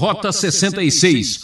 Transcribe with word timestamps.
Rota 0.00 0.32
66. 0.32 1.40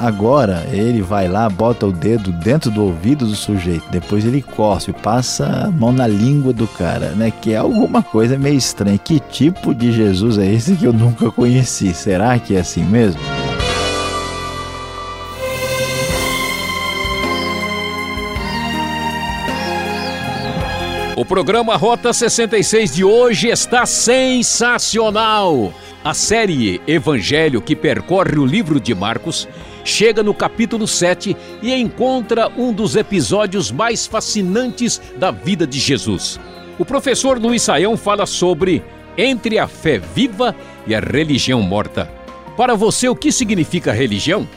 Agora 0.00 0.66
ele 0.72 1.00
vai 1.00 1.28
lá, 1.28 1.48
bota 1.48 1.86
o 1.86 1.92
dedo 1.92 2.32
dentro 2.32 2.72
do 2.72 2.82
ouvido 2.82 3.24
do 3.24 3.36
sujeito, 3.36 3.88
depois 3.88 4.24
ele 4.24 4.42
cospe, 4.42 4.92
passa 4.92 5.46
a 5.46 5.70
mão 5.70 5.92
na 5.92 6.08
língua 6.08 6.52
do 6.52 6.66
cara, 6.66 7.10
né? 7.10 7.30
Que 7.30 7.52
é 7.52 7.58
alguma 7.58 8.02
coisa 8.02 8.36
meio 8.36 8.58
estranha. 8.58 8.98
Que 8.98 9.20
tipo 9.20 9.72
de 9.72 9.92
Jesus 9.92 10.38
é 10.38 10.52
esse 10.52 10.74
que 10.74 10.86
eu 10.86 10.92
nunca 10.92 11.30
conheci? 11.30 11.94
Será 11.94 12.36
que 12.36 12.56
é 12.56 12.58
assim 12.58 12.82
mesmo? 12.82 13.20
O 21.16 21.24
programa 21.24 21.76
Rota 21.76 22.12
66 22.12 22.92
de 22.92 23.04
hoje 23.04 23.48
está 23.48 23.86
sensacional. 23.86 25.72
A 26.06 26.14
série 26.14 26.80
Evangelho 26.86 27.60
que 27.60 27.74
percorre 27.74 28.38
o 28.38 28.46
livro 28.46 28.78
de 28.78 28.94
Marcos 28.94 29.48
chega 29.84 30.22
no 30.22 30.32
capítulo 30.32 30.86
7 30.86 31.36
e 31.60 31.74
encontra 31.74 32.48
um 32.56 32.72
dos 32.72 32.94
episódios 32.94 33.72
mais 33.72 34.06
fascinantes 34.06 35.02
da 35.16 35.32
vida 35.32 35.66
de 35.66 35.80
Jesus. 35.80 36.38
O 36.78 36.84
professor 36.84 37.40
Luiz 37.40 37.62
Saião 37.62 37.96
fala 37.96 38.24
sobre 38.24 38.84
entre 39.18 39.58
a 39.58 39.66
fé 39.66 39.98
viva 39.98 40.54
e 40.86 40.94
a 40.94 41.00
religião 41.00 41.60
morta. 41.60 42.08
Para 42.56 42.76
você, 42.76 43.08
o 43.08 43.16
que 43.16 43.32
significa 43.32 43.90
religião? 43.90 44.48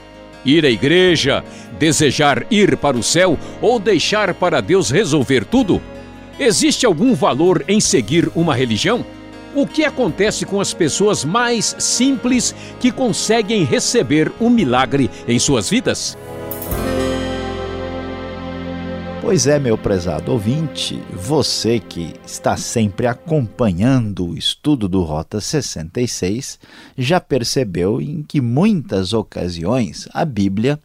Ir 0.46 0.64
à 0.64 0.70
igreja, 0.70 1.44
desejar 1.80 2.46
ir 2.52 2.78
para 2.78 2.96
o 2.96 3.02
céu 3.02 3.40
ou 3.60 3.80
deixar 3.80 4.36
para 4.36 4.62
Deus 4.62 4.92
resolver 4.92 5.44
tudo? 5.46 5.82
Existe 6.40 6.86
algum 6.86 7.16
valor 7.16 7.66
em 7.68 7.80
seguir 7.80 8.30
uma 8.36 8.54
religião? 8.54 9.04
O 9.56 9.66
que 9.66 9.84
acontece 9.84 10.46
com 10.46 10.62
as 10.62 10.74
pessoas 10.74 11.26
mais 11.26 11.76
simples 11.80 12.54
que 12.80 12.92
conseguem 12.92 13.64
receber 13.64 14.32
um 14.40 14.50
milagre 14.50 15.10
em 15.28 15.40
suas 15.40 15.70
vidas? 15.70 16.16
Pois 19.22 19.48
é, 19.48 19.60
meu 19.60 19.78
prezado 19.78 20.32
ouvinte, 20.32 21.00
você 21.14 21.80
que 21.80 22.14
está 22.26 22.58
sempre 22.58 23.06
acompanhando 23.06 24.30
o 24.30 24.36
estudo 24.38 24.88
do 24.88 25.04
Rota 25.04 25.40
66 25.40 26.60
já 26.98 27.20
percebeu 27.20 28.02
em 28.02 28.24
que 28.24 28.42
muitas 28.42 29.14
ocasiões 29.14 30.08
a 30.14 30.26
Bíblia 30.26 30.80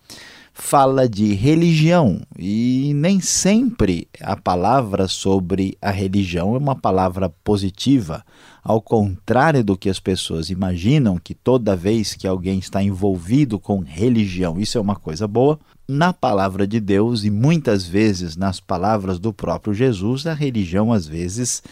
fala 0.56 1.08
de 1.08 1.34
religião 1.34 2.22
e 2.38 2.92
nem 2.94 3.20
sempre 3.20 4.06
a 4.20 4.36
palavra 4.36 5.08
sobre 5.08 5.77
a 5.83 5.91
religião 5.91 6.55
é 6.55 6.58
uma 6.58 6.77
palavra 6.77 7.28
positiva. 7.28 8.24
Ao 8.62 8.80
contrário 8.80 9.64
do 9.64 9.77
que 9.77 9.91
as 9.91 9.98
pessoas 9.98 10.50
imaginam, 10.50 11.19
que 11.19 11.34
toda 11.34 11.77
vez 11.77 12.14
que 12.14 12.27
alguém 12.27 12.61
está 12.61 12.80
envolvido 12.80 13.58
com 13.58 13.80
religião, 13.80 14.58
isso 14.58 14.78
é 14.78 14.80
uma 14.80 14.94
coisa 14.94 15.27
boa, 15.27 15.58
na 15.86 16.12
palavra 16.12 16.66
de 16.66 16.80
Deus 16.80 17.24
e 17.24 17.30
muitas 17.30 17.84
vezes 17.84 18.36
nas 18.36 18.61
palavras 18.61 19.18
do 19.18 19.33
próprio 19.33 19.74
Jesus, 19.74 20.24
a 20.24 20.33
religião 20.33 20.92
às 20.92 21.06
vezes 21.06 21.62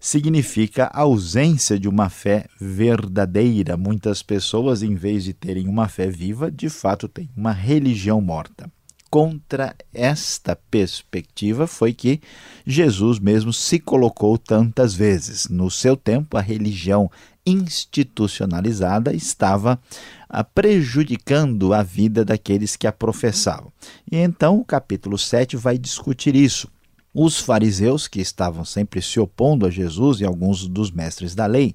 significa 0.00 0.86
a 0.86 1.02
ausência 1.02 1.78
de 1.78 1.86
uma 1.86 2.08
fé 2.08 2.46
verdadeira. 2.58 3.76
Muitas 3.76 4.22
pessoas, 4.22 4.82
em 4.82 4.94
vez 4.94 5.24
de 5.24 5.34
terem 5.34 5.68
uma 5.68 5.86
fé 5.88 6.08
viva, 6.08 6.50
de 6.50 6.70
fato 6.70 7.06
têm 7.06 7.28
uma 7.36 7.52
religião 7.52 8.18
morta. 8.22 8.72
Contra 9.10 9.74
esta 9.92 10.56
perspectiva 10.70 11.66
foi 11.66 11.92
que 11.92 12.20
Jesus 12.64 13.18
mesmo 13.18 13.52
se 13.52 13.78
colocou 13.78 14.38
tantas 14.38 14.94
vezes. 14.94 15.48
No 15.48 15.70
seu 15.70 15.96
tempo, 15.96 16.36
a 16.36 16.40
religião 16.40 17.10
institucionalizada 17.44 19.12
estava 19.12 19.80
ah, 20.28 20.44
prejudicando 20.44 21.74
a 21.74 21.82
vida 21.82 22.24
daqueles 22.24 22.76
que 22.76 22.86
a 22.86 22.92
professavam. 22.92 23.72
E 24.10 24.16
então 24.16 24.60
o 24.60 24.64
capítulo 24.64 25.18
7 25.18 25.56
vai 25.56 25.76
discutir 25.76 26.36
isso 26.36 26.68
os 27.12 27.38
fariseus, 27.38 28.06
que 28.06 28.20
estavam 28.20 28.64
sempre 28.64 29.02
se 29.02 29.18
opondo 29.18 29.66
a 29.66 29.70
Jesus 29.70 30.20
e 30.20 30.24
alguns 30.24 30.66
dos 30.66 30.90
mestres 30.90 31.34
da 31.34 31.46
lei, 31.46 31.74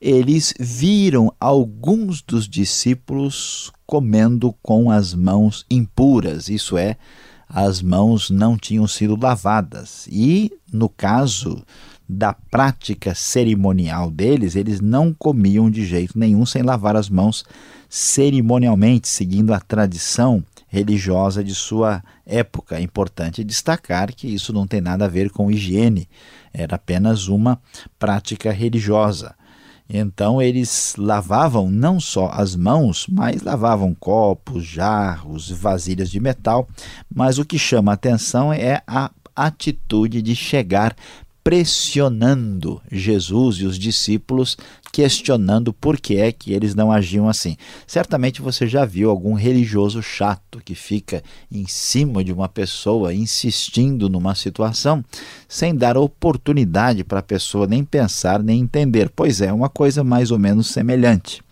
eles 0.00 0.52
viram 0.58 1.32
alguns 1.38 2.22
dos 2.22 2.48
discípulos 2.48 3.70
comendo 3.86 4.52
com 4.62 4.90
as 4.90 5.14
mãos 5.14 5.64
impuras, 5.70 6.48
isso 6.48 6.76
é, 6.76 6.96
as 7.48 7.82
mãos 7.82 8.30
não 8.30 8.56
tinham 8.56 8.86
sido 8.88 9.16
lavadas. 9.16 10.08
E, 10.10 10.50
no 10.72 10.88
caso 10.88 11.62
da 12.08 12.32
prática 12.32 13.14
cerimonial 13.14 14.10
deles, 14.10 14.56
eles 14.56 14.80
não 14.80 15.14
comiam 15.14 15.70
de 15.70 15.84
jeito 15.84 16.18
nenhum 16.18 16.44
sem 16.44 16.62
lavar 16.62 16.96
as 16.96 17.08
mãos 17.08 17.44
cerimonialmente, 17.88 19.06
seguindo 19.06 19.52
a 19.52 19.60
tradição 19.60 20.42
religiosa 20.72 21.44
de 21.44 21.54
sua 21.54 22.02
época. 22.24 22.76
É 22.76 22.80
importante 22.80 23.44
destacar 23.44 24.14
que 24.14 24.26
isso 24.26 24.54
não 24.54 24.66
tem 24.66 24.80
nada 24.80 25.04
a 25.04 25.08
ver 25.08 25.30
com 25.30 25.50
higiene, 25.50 26.08
era 26.50 26.76
apenas 26.76 27.28
uma 27.28 27.60
prática 27.98 28.50
religiosa. 28.50 29.34
Então 29.86 30.40
eles 30.40 30.94
lavavam 30.96 31.70
não 31.70 32.00
só 32.00 32.30
as 32.32 32.56
mãos, 32.56 33.06
mas 33.06 33.42
lavavam 33.42 33.94
copos, 33.94 34.64
jarros, 34.64 35.50
vasilhas 35.50 36.10
de 36.10 36.18
metal. 36.18 36.66
Mas 37.14 37.38
o 37.38 37.44
que 37.44 37.58
chama 37.58 37.92
a 37.92 37.94
atenção 37.94 38.50
é 38.50 38.82
a 38.86 39.10
atitude 39.36 40.22
de 40.22 40.34
chegar 40.34 40.96
pressionando 41.44 42.80
Jesus 42.90 43.56
e 43.56 43.64
os 43.64 43.78
discípulos, 43.78 44.56
questionando 44.92 45.72
por 45.72 45.98
que 45.98 46.16
é 46.16 46.30
que 46.30 46.52
eles 46.52 46.74
não 46.74 46.92
agiam 46.92 47.28
assim. 47.28 47.56
Certamente 47.86 48.40
você 48.40 48.66
já 48.66 48.84
viu 48.84 49.10
algum 49.10 49.34
religioso 49.34 50.02
chato 50.02 50.60
que 50.64 50.74
fica 50.74 51.22
em 51.50 51.66
cima 51.66 52.22
de 52.22 52.32
uma 52.32 52.48
pessoa 52.48 53.12
insistindo 53.12 54.08
numa 54.08 54.34
situação 54.34 55.04
sem 55.48 55.74
dar 55.74 55.96
oportunidade 55.96 57.02
para 57.02 57.18
a 57.18 57.22
pessoa 57.22 57.66
nem 57.66 57.84
pensar 57.84 58.42
nem 58.42 58.60
entender. 58.60 59.10
Pois 59.14 59.40
é, 59.40 59.52
uma 59.52 59.68
coisa 59.68 60.04
mais 60.04 60.30
ou 60.30 60.38
menos 60.38 60.68
semelhante. 60.68 61.42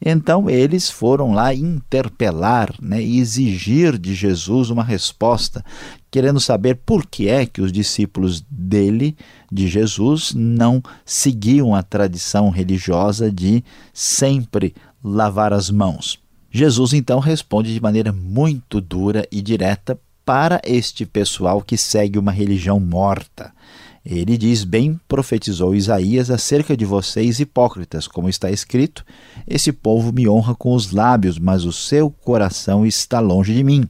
Então 0.00 0.48
eles 0.50 0.90
foram 0.90 1.32
lá 1.32 1.54
interpelar 1.54 2.74
né, 2.80 3.02
e 3.02 3.18
exigir 3.18 3.98
de 3.98 4.14
Jesus 4.14 4.70
uma 4.70 4.84
resposta, 4.84 5.64
querendo 6.10 6.40
saber 6.40 6.76
por 6.84 7.06
que 7.06 7.28
é 7.28 7.46
que 7.46 7.60
os 7.60 7.72
discípulos 7.72 8.44
dele, 8.50 9.16
de 9.50 9.66
Jesus, 9.68 10.32
não 10.34 10.82
seguiam 11.04 11.74
a 11.74 11.82
tradição 11.82 12.50
religiosa 12.50 13.30
de 13.30 13.64
sempre 13.92 14.74
lavar 15.02 15.52
as 15.52 15.70
mãos. 15.70 16.18
Jesus 16.50 16.92
então 16.92 17.18
responde 17.18 17.72
de 17.72 17.80
maneira 17.80 18.12
muito 18.12 18.80
dura 18.80 19.26
e 19.30 19.42
direta 19.42 19.98
para 20.24 20.60
este 20.64 21.06
pessoal 21.06 21.62
que 21.62 21.76
segue 21.76 22.18
uma 22.18 22.32
religião 22.32 22.80
morta. 22.80 23.52
Ele 24.08 24.38
diz: 24.38 24.62
Bem 24.62 25.00
profetizou 25.08 25.74
Isaías 25.74 26.30
acerca 26.30 26.76
de 26.76 26.84
vocês, 26.84 27.40
hipócritas, 27.40 28.06
como 28.06 28.28
está 28.28 28.48
escrito: 28.48 29.04
Esse 29.48 29.72
povo 29.72 30.12
me 30.12 30.28
honra 30.28 30.54
com 30.54 30.72
os 30.72 30.92
lábios, 30.92 31.40
mas 31.40 31.64
o 31.64 31.72
seu 31.72 32.08
coração 32.08 32.86
está 32.86 33.18
longe 33.18 33.52
de 33.52 33.64
mim. 33.64 33.84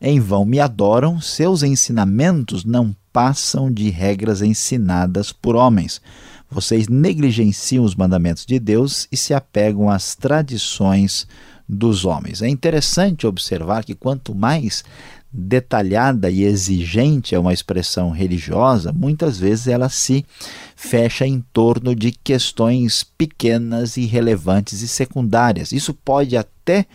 Em 0.00 0.18
vão 0.18 0.46
me 0.46 0.58
adoram, 0.58 1.20
seus 1.20 1.62
ensinamentos 1.62 2.64
não 2.64 2.96
passam 3.12 3.70
de 3.70 3.90
regras 3.90 4.40
ensinadas 4.40 5.30
por 5.30 5.54
homens. 5.54 6.00
Vocês 6.50 6.88
negligenciam 6.88 7.84
os 7.84 7.94
mandamentos 7.94 8.46
de 8.46 8.58
Deus 8.58 9.06
e 9.12 9.16
se 9.16 9.34
apegam 9.34 9.90
às 9.90 10.14
tradições 10.14 11.28
dos 11.70 12.04
homens. 12.04 12.42
É 12.42 12.48
interessante 12.48 13.26
observar 13.26 13.84
que 13.84 13.94
quanto 13.94 14.34
mais 14.34 14.84
detalhada 15.32 16.28
e 16.28 16.42
exigente 16.42 17.36
é 17.36 17.38
uma 17.38 17.52
expressão 17.52 18.10
religiosa, 18.10 18.92
muitas 18.92 19.38
vezes 19.38 19.68
ela 19.68 19.88
se 19.88 20.26
fecha 20.74 21.24
em 21.24 21.40
torno 21.52 21.94
de 21.94 22.10
questões 22.10 23.04
pequenas, 23.04 23.96
irrelevantes 23.96 24.82
e 24.82 24.88
secundárias. 24.88 25.70
Isso 25.70 25.94
pode 25.94 26.36
até 26.36 26.86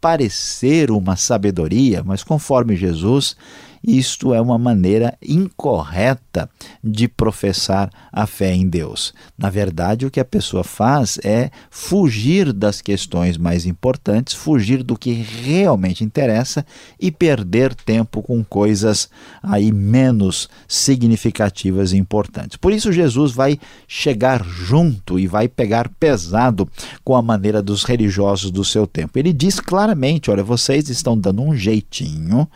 parecer 0.00 0.92
uma 0.92 1.16
sabedoria, 1.16 2.02
mas 2.04 2.22
conforme 2.22 2.76
Jesus 2.76 3.36
isto 3.82 4.34
é 4.34 4.40
uma 4.40 4.58
maneira 4.58 5.16
incorreta 5.22 6.48
de 6.82 7.08
professar 7.08 7.90
a 8.12 8.26
fé 8.26 8.54
em 8.54 8.68
Deus. 8.68 9.14
Na 9.38 9.48
verdade, 9.48 10.04
o 10.04 10.10
que 10.10 10.20
a 10.20 10.24
pessoa 10.24 10.62
faz 10.62 11.18
é 11.24 11.50
fugir 11.70 12.52
das 12.52 12.80
questões 12.80 13.38
mais 13.38 13.64
importantes, 13.64 14.34
fugir 14.34 14.82
do 14.82 14.98
que 14.98 15.12
realmente 15.12 16.04
interessa 16.04 16.64
e 16.98 17.10
perder 17.10 17.74
tempo 17.74 18.22
com 18.22 18.44
coisas 18.44 19.08
aí 19.42 19.72
menos 19.72 20.48
significativas 20.68 21.92
e 21.92 21.96
importantes. 21.96 22.56
Por 22.56 22.72
isso 22.72 22.92
Jesus 22.92 23.32
vai 23.32 23.58
chegar 23.88 24.44
junto 24.44 25.18
e 25.18 25.26
vai 25.26 25.48
pegar 25.48 25.88
pesado 25.88 26.68
com 27.02 27.16
a 27.16 27.22
maneira 27.22 27.62
dos 27.62 27.84
religiosos 27.84 28.50
do 28.50 28.64
seu 28.64 28.86
tempo. 28.86 29.18
Ele 29.18 29.32
diz 29.32 29.58
claramente, 29.58 30.30
olha, 30.30 30.42
vocês 30.42 30.88
estão 30.88 31.16
dando 31.16 31.42
um 31.42 31.54
jeitinho 31.54 32.48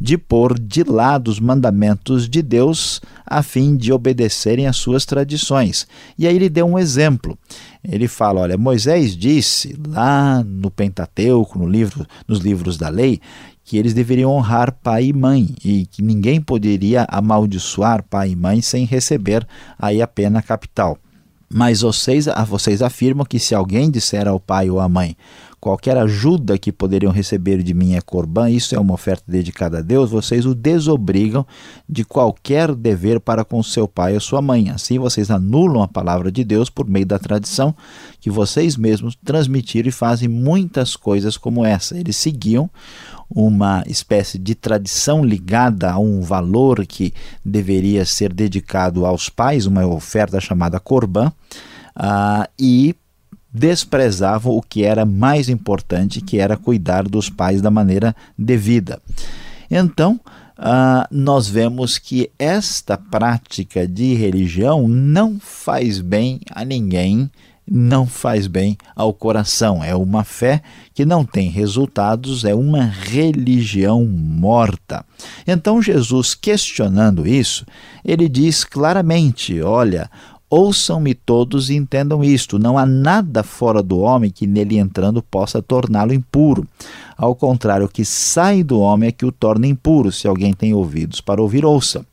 de 0.00 0.16
pôr 0.16 0.58
de 0.70 0.84
lado 0.84 1.28
os 1.28 1.40
mandamentos 1.40 2.28
de 2.28 2.40
Deus 2.40 3.00
a 3.26 3.42
fim 3.42 3.76
de 3.76 3.92
obedecerem 3.92 4.68
às 4.68 4.76
suas 4.76 5.04
tradições. 5.04 5.84
E 6.16 6.28
aí 6.28 6.36
ele 6.36 6.48
deu 6.48 6.64
um 6.64 6.78
exemplo. 6.78 7.36
Ele 7.82 8.06
fala: 8.06 8.42
olha, 8.42 8.56
Moisés 8.56 9.16
disse 9.16 9.76
lá 9.88 10.44
no 10.44 10.70
Pentateuco, 10.70 11.58
no 11.58 11.68
livro, 11.68 12.06
nos 12.28 12.38
livros 12.38 12.78
da 12.78 12.88
lei, 12.88 13.20
que 13.64 13.76
eles 13.76 13.92
deveriam 13.92 14.30
honrar 14.30 14.72
pai 14.80 15.06
e 15.06 15.12
mãe 15.12 15.48
e 15.64 15.86
que 15.86 16.02
ninguém 16.02 16.40
poderia 16.40 17.04
amaldiçoar 17.08 18.04
pai 18.08 18.30
e 18.30 18.36
mãe 18.36 18.62
sem 18.62 18.84
receber 18.84 19.44
aí 19.76 20.00
a 20.00 20.06
pena 20.06 20.40
capital. 20.40 20.96
Mas 21.52 21.80
vocês, 21.80 22.26
vocês 22.46 22.80
afirmam 22.80 23.26
que 23.26 23.40
se 23.40 23.56
alguém 23.56 23.90
disser 23.90 24.28
ao 24.28 24.38
pai 24.38 24.70
ou 24.70 24.78
à 24.78 24.88
mãe, 24.88 25.16
qualquer 25.60 25.96
ajuda 25.98 26.56
que 26.58 26.72
poderiam 26.72 27.12
receber 27.12 27.62
de 27.62 27.74
mim 27.74 27.94
é 27.94 28.00
corbã, 28.00 28.48
isso 28.48 28.74
é 28.74 28.80
uma 28.80 28.94
oferta 28.94 29.24
dedicada 29.28 29.78
a 29.78 29.82
Deus, 29.82 30.10
vocês 30.10 30.46
o 30.46 30.54
desobrigam 30.54 31.46
de 31.88 32.04
qualquer 32.04 32.74
dever 32.74 33.20
para 33.20 33.44
com 33.44 33.62
seu 33.62 33.86
pai 33.86 34.14
ou 34.14 34.20
sua 34.20 34.40
mãe. 34.40 34.70
Assim 34.70 34.98
vocês 34.98 35.30
anulam 35.30 35.82
a 35.82 35.88
palavra 35.88 36.32
de 36.32 36.42
Deus 36.42 36.70
por 36.70 36.88
meio 36.88 37.04
da 37.04 37.18
tradição 37.18 37.74
que 38.20 38.30
vocês 38.30 38.76
mesmos 38.76 39.16
transmitiram 39.22 39.88
e 39.88 39.92
fazem 39.92 40.28
muitas 40.28 40.96
coisas 40.96 41.36
como 41.36 41.64
essa. 41.64 41.98
Eles 41.98 42.16
seguiam 42.16 42.70
uma 43.28 43.84
espécie 43.86 44.38
de 44.38 44.54
tradição 44.54 45.24
ligada 45.24 45.90
a 45.92 45.98
um 45.98 46.20
valor 46.20 46.84
que 46.86 47.12
deveria 47.44 48.04
ser 48.04 48.32
dedicado 48.32 49.04
aos 49.04 49.28
pais, 49.28 49.66
uma 49.66 49.86
oferta 49.86 50.40
chamada 50.40 50.80
Corban, 50.80 51.28
uh, 51.96 52.48
e 52.58 52.96
desprezavam 53.52 54.52
o 54.52 54.62
que 54.62 54.84
era 54.84 55.04
mais 55.04 55.48
importante, 55.48 56.20
que 56.20 56.38
era 56.38 56.56
cuidar 56.56 57.04
dos 57.04 57.28
pais 57.28 57.60
da 57.60 57.70
maneira 57.70 58.14
devida. 58.38 59.00
Então, 59.70 60.20
uh, 60.58 61.06
nós 61.10 61.48
vemos 61.48 61.98
que 61.98 62.30
esta 62.38 62.96
prática 62.96 63.86
de 63.86 64.14
religião 64.14 64.86
não 64.86 65.38
faz 65.40 66.00
bem 66.00 66.40
a 66.50 66.64
ninguém 66.64 67.30
não 67.70 68.04
faz 68.04 68.48
bem 68.48 68.76
ao 68.96 69.14
coração. 69.14 69.84
É 69.84 69.94
uma 69.94 70.24
fé 70.24 70.60
que 70.92 71.04
não 71.04 71.24
tem 71.24 71.48
resultados, 71.48 72.44
é 72.44 72.52
uma 72.52 72.84
religião 72.84 74.04
morta. 74.04 75.04
Então, 75.46 75.80
Jesus, 75.80 76.34
questionando 76.34 77.26
isso, 77.26 77.64
ele 78.04 78.28
diz 78.28 78.64
claramente: 78.64 79.62
olha. 79.62 80.10
Ouçam-me 80.50 81.14
todos 81.14 81.70
e 81.70 81.76
entendam 81.76 82.24
isto: 82.24 82.58
não 82.58 82.76
há 82.76 82.84
nada 82.84 83.44
fora 83.44 83.80
do 83.80 84.00
homem 84.00 84.30
que 84.30 84.48
nele 84.48 84.78
entrando 84.78 85.22
possa 85.22 85.62
torná-lo 85.62 86.12
impuro. 86.12 86.66
Ao 87.16 87.36
contrário, 87.36 87.86
o 87.86 87.88
que 87.88 88.04
sai 88.04 88.64
do 88.64 88.80
homem 88.80 89.08
é 89.08 89.12
que 89.12 89.24
o 89.24 89.30
torna 89.30 89.68
impuro. 89.68 90.10
Se 90.10 90.26
alguém 90.26 90.52
tem 90.52 90.74
ouvidos 90.74 91.20
para 91.20 91.40
ouvir, 91.40 91.64
ouça. 91.64 92.04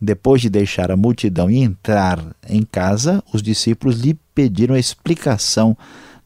Depois 0.00 0.40
de 0.40 0.48
deixar 0.48 0.90
a 0.90 0.96
multidão 0.96 1.50
e 1.50 1.58
entrar 1.58 2.24
em 2.48 2.62
casa, 2.62 3.22
os 3.32 3.42
discípulos 3.42 4.00
lhe 4.00 4.18
pediram 4.34 4.76
explicação 4.76 5.76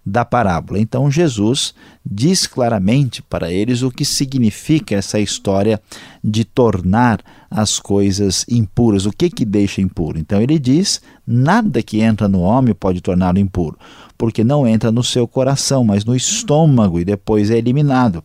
da 0.08 0.24
parábola. 0.24 0.80
Então 0.80 1.10
Jesus 1.10 1.74
diz 2.04 2.46
claramente 2.46 3.22
para 3.22 3.52
eles 3.52 3.82
o 3.82 3.90
que 3.90 4.04
significa 4.04 4.94
essa 4.94 5.20
história 5.20 5.80
de 6.24 6.44
tornar 6.44 7.20
as 7.50 7.78
coisas 7.78 8.44
impuras. 8.48 9.06
O 9.06 9.12
que 9.12 9.30
que 9.30 9.44
deixa 9.44 9.80
impuro? 9.80 10.18
Então 10.18 10.40
ele 10.40 10.58
diz: 10.58 11.00
nada 11.26 11.82
que 11.82 12.00
entra 12.00 12.26
no 12.26 12.40
homem 12.40 12.74
pode 12.74 13.00
torná-lo 13.00 13.38
impuro, 13.38 13.78
porque 14.18 14.42
não 14.42 14.66
entra 14.66 14.90
no 14.90 15.04
seu 15.04 15.28
coração, 15.28 15.84
mas 15.84 16.04
no 16.04 16.16
estômago 16.16 16.98
e 16.98 17.04
depois 17.04 17.50
é 17.50 17.56
eliminado. 17.56 18.22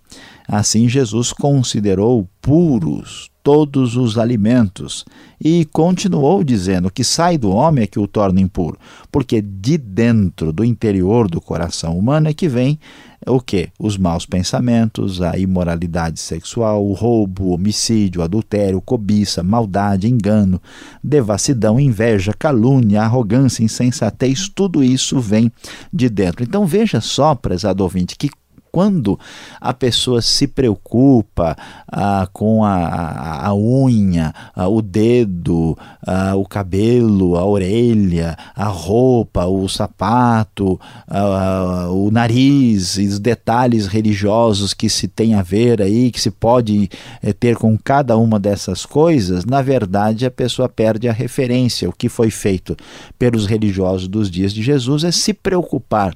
Assim 0.48 0.90
Jesus 0.90 1.32
considerou 1.32 2.28
puros 2.42 3.32
todos 3.44 3.98
os 3.98 4.18
alimentos. 4.18 5.06
E 5.40 5.66
continuou 5.66 6.44
dizendo 6.44 6.90
que 6.90 7.04
sai 7.04 7.38
do 7.38 7.52
homem 7.52 7.84
é 7.84 7.88
que 7.88 8.00
o 8.00 8.08
torna 8.08 8.40
impuro, 8.40 8.80
porque 9.12 9.42
de 9.42 9.78
dentro, 9.78 10.54
do 10.54 10.64
interior 10.64 11.30
do 11.30 11.42
coração 11.42 11.98
humano 11.98 12.30
é 12.30 12.34
que 12.34 12.48
vem 12.48 12.80
o 13.28 13.40
que? 13.40 13.70
Os 13.80 13.98
maus 13.98 14.26
pensamentos, 14.26 15.22
a 15.22 15.38
imoralidade 15.38 16.20
sexual, 16.20 16.86
o 16.86 16.94
roubo, 16.94 17.46
o 17.46 17.54
homicídio, 17.54 18.22
o 18.22 18.24
adultério, 18.24 18.82
cobiça, 18.82 19.42
maldade, 19.42 20.10
engano, 20.10 20.62
devassidão, 21.04 21.80
inveja, 21.80 22.34
calúnia, 22.34 23.02
arrogância, 23.02 23.64
insensatez, 23.64 24.50
tudo 24.50 24.84
isso 24.84 25.20
vem 25.20 25.52
de 25.92 26.10
dentro. 26.10 26.44
Então 26.44 26.66
veja 26.66 27.00
só, 27.02 27.34
prezado 27.36 27.84
ouvinte, 27.84 28.16
que 28.18 28.30
quando 28.74 29.20
a 29.62 29.72
pessoa 29.72 30.20
se 30.20 30.48
preocupa 30.48 31.56
ah, 31.88 32.28
com 32.34 32.66
a, 32.66 32.74
a, 32.74 33.48
a 33.50 33.54
unha, 33.54 34.34
ah, 34.56 34.68
o 34.68 34.82
dedo, 34.82 35.78
ah, 36.04 36.36
o 36.36 36.44
cabelo, 36.44 37.38
a 37.38 37.46
orelha, 37.46 38.36
a 38.56 38.66
roupa, 38.66 39.46
o 39.46 39.70
sapato, 39.70 40.80
ah, 41.08 41.88
o 41.92 42.10
nariz 42.10 42.98
e 42.98 43.06
os 43.06 43.20
detalhes 43.20 43.86
religiosos 43.86 44.74
que 44.74 44.90
se 44.90 45.08
tem 45.08 45.36
a 45.36 45.44
ver 45.44 45.80
aí, 45.80 46.10
que 46.10 46.20
se 46.20 46.32
pode 46.32 46.90
eh, 47.22 47.32
ter 47.32 47.56
com 47.56 47.78
cada 47.78 48.18
uma 48.18 48.40
dessas 48.40 48.88
coisas, 48.88 49.46
na 49.46 49.62
verdade 49.62 50.26
a 50.26 50.32
pessoa 50.32 50.68
perde 50.68 51.08
a 51.08 51.14
referência. 51.14 51.88
O 51.88 51.94
que 51.94 52.10
foi 52.10 52.32
feito 52.32 52.76
pelos 53.20 53.46
religiosos 53.46 54.08
dos 54.08 54.32
dias 54.32 54.52
de 54.52 54.64
Jesus 54.64 55.04
é 55.04 55.12
se 55.12 55.32
preocupar 55.32 56.16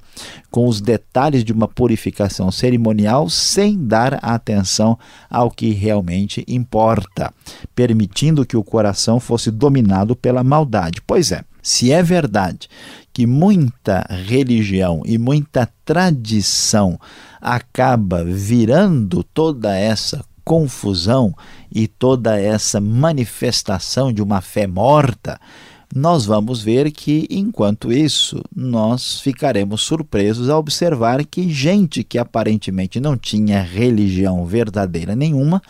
com 0.50 0.68
os 0.68 0.82
detalhes 0.82 1.44
de 1.44 1.54
uma 1.54 1.68
purificação 1.68 2.47
cerimonial 2.52 3.30
sem 3.30 3.78
dar 3.86 4.20
atenção 4.22 4.98
ao 5.30 5.50
que 5.52 5.72
realmente 5.72 6.44
importa, 6.48 7.34
permitindo 7.76 8.46
que 8.46 8.58
o 8.58 8.64
coração 8.64 9.20
fosse 9.20 9.52
dominado 9.52 10.16
pela 10.16 10.44
maldade. 10.44 11.02
Pois 11.06 11.32
é, 11.32 11.44
se 11.62 11.92
é 11.92 12.02
verdade 12.02 12.70
que 13.12 13.26
muita 13.26 14.06
religião 14.10 15.02
e 15.06 15.18
muita 15.18 15.68
tradição 15.84 17.00
acaba 17.42 18.24
virando 18.24 19.24
toda 19.24 19.76
essa 19.76 20.24
confusão 20.46 21.36
e 21.70 21.88
toda 21.88 22.40
essa 22.40 22.80
manifestação 22.80 24.14
de 24.14 24.22
uma 24.22 24.40
fé 24.40 24.66
morta, 24.66 25.38
nós 25.96 26.26
vamos 26.26 26.62
ver 26.62 26.92
que, 26.92 27.28
enquanto 27.30 27.92
isso, 27.92 28.42
nós 28.56 29.20
ficaremos 29.22 29.82
surpresos 29.82 30.50
ao 30.50 30.60
observar 30.60 31.26
que 31.26 31.50
gente 31.50 32.04
que 32.04 32.18
aparentemente 32.18 33.00
não 33.00 33.18
tinha 33.18 33.62
religião 33.62 34.46
verdadeira 34.46 35.16
nenhuma 35.16 35.62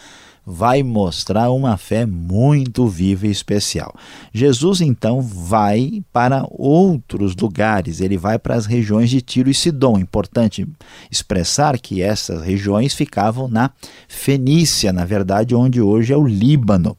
vai 0.50 0.82
mostrar 0.82 1.52
uma 1.52 1.76
fé 1.76 2.06
muito 2.06 2.88
viva 2.88 3.28
e 3.28 3.30
especial. 3.30 3.94
Jesus 4.34 4.80
então 4.80 5.22
vai 5.22 6.02
para 6.14 6.48
outros 6.50 7.36
lugares, 7.36 8.00
ele 8.00 8.18
vai 8.18 8.40
para 8.40 8.56
as 8.56 8.66
regiões 8.66 9.10
de 9.10 9.20
Tiro 9.20 9.50
e 9.50 9.54
Sidom. 9.54 10.00
Importante 10.00 10.66
expressar 11.12 11.78
que 11.78 12.02
essas 12.02 12.42
regiões 12.44 12.94
ficavam 12.94 13.50
na 13.50 13.72
Fenícia, 14.08 14.94
na 14.94 15.04
verdade, 15.04 15.54
onde 15.54 15.82
hoje 15.82 16.14
é 16.14 16.18
o 16.18 16.26
Líbano. 16.26 16.96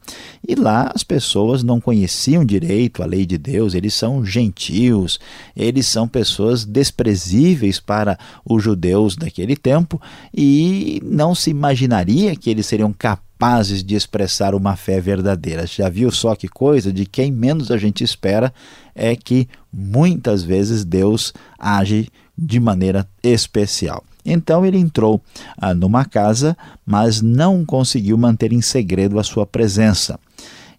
E 0.47 0.53
lá 0.53 0.91
as 0.93 1.03
pessoas 1.03 1.63
não 1.63 1.81
conheciam 1.81 2.45
direito 2.45 3.01
a 3.01 3.07
lei 3.07 3.25
de 3.25 3.39
Deus, 3.39 3.73
eles 3.73 3.95
são 3.95 4.23
gentios, 4.23 5.19
eles 5.55 5.87
são 5.87 6.07
pessoas 6.07 6.63
desprezíveis 6.65 7.79
para 7.79 8.15
os 8.45 8.63
judeus 8.63 9.15
daquele 9.15 9.55
tempo 9.55 9.99
e 10.31 11.01
não 11.03 11.33
se 11.33 11.49
imaginaria 11.49 12.35
que 12.35 12.51
eles 12.51 12.67
seriam 12.67 12.93
capazes 12.93 13.38
capazes 13.39 13.81
de 13.81 13.95
expressar 13.95 14.53
uma 14.53 14.75
fé 14.75 14.99
verdadeira. 14.99 15.65
Já 15.65 15.87
viu 15.87 16.11
só 16.11 16.35
que 16.35 16.49
coisa? 16.49 16.91
De 16.91 17.05
quem 17.05 17.31
menos 17.31 17.71
a 17.71 17.77
gente 17.77 18.03
espera 18.03 18.53
é 18.93 19.15
que 19.15 19.47
muitas 19.71 20.43
vezes 20.43 20.83
Deus 20.83 21.33
age 21.57 22.09
de 22.37 22.59
maneira 22.59 23.07
especial. 23.23 24.03
Então 24.25 24.65
ele 24.65 24.77
entrou 24.77 25.21
ah, 25.57 25.73
numa 25.73 26.03
casa, 26.03 26.55
mas 26.85 27.21
não 27.21 27.63
conseguiu 27.63 28.17
manter 28.17 28.51
em 28.51 28.61
segredo 28.61 29.17
a 29.17 29.23
sua 29.23 29.45
presença. 29.45 30.19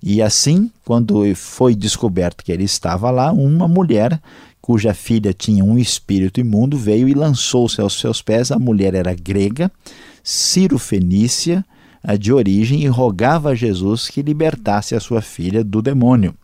E 0.02 0.20
assim, 0.20 0.70
quando 0.84 1.34
foi 1.34 1.74
descoberto 1.74 2.44
que 2.44 2.52
ele 2.52 2.64
estava 2.64 3.10
lá, 3.10 3.32
uma 3.32 3.66
mulher 3.66 4.20
cuja 4.60 4.92
filha 4.92 5.32
tinha 5.32 5.64
um 5.64 5.78
espírito 5.78 6.40
imundo 6.40 6.76
veio 6.76 7.08
e 7.08 7.14
lançou-se 7.14 7.80
aos 7.80 7.98
seus 7.98 8.20
pés. 8.20 8.52
A 8.52 8.58
mulher 8.58 8.94
era 8.94 9.14
grega, 9.14 9.72
Ciro-fenícia, 10.22 11.64
de 12.18 12.32
origem 12.32 12.82
e 12.82 12.86
rogava 12.86 13.50
a 13.50 13.54
Jesus 13.54 14.08
que 14.08 14.22
libertasse 14.22 14.94
a 14.94 15.00
sua 15.00 15.20
filha 15.20 15.62
do 15.62 15.82
demônio. 15.82 16.34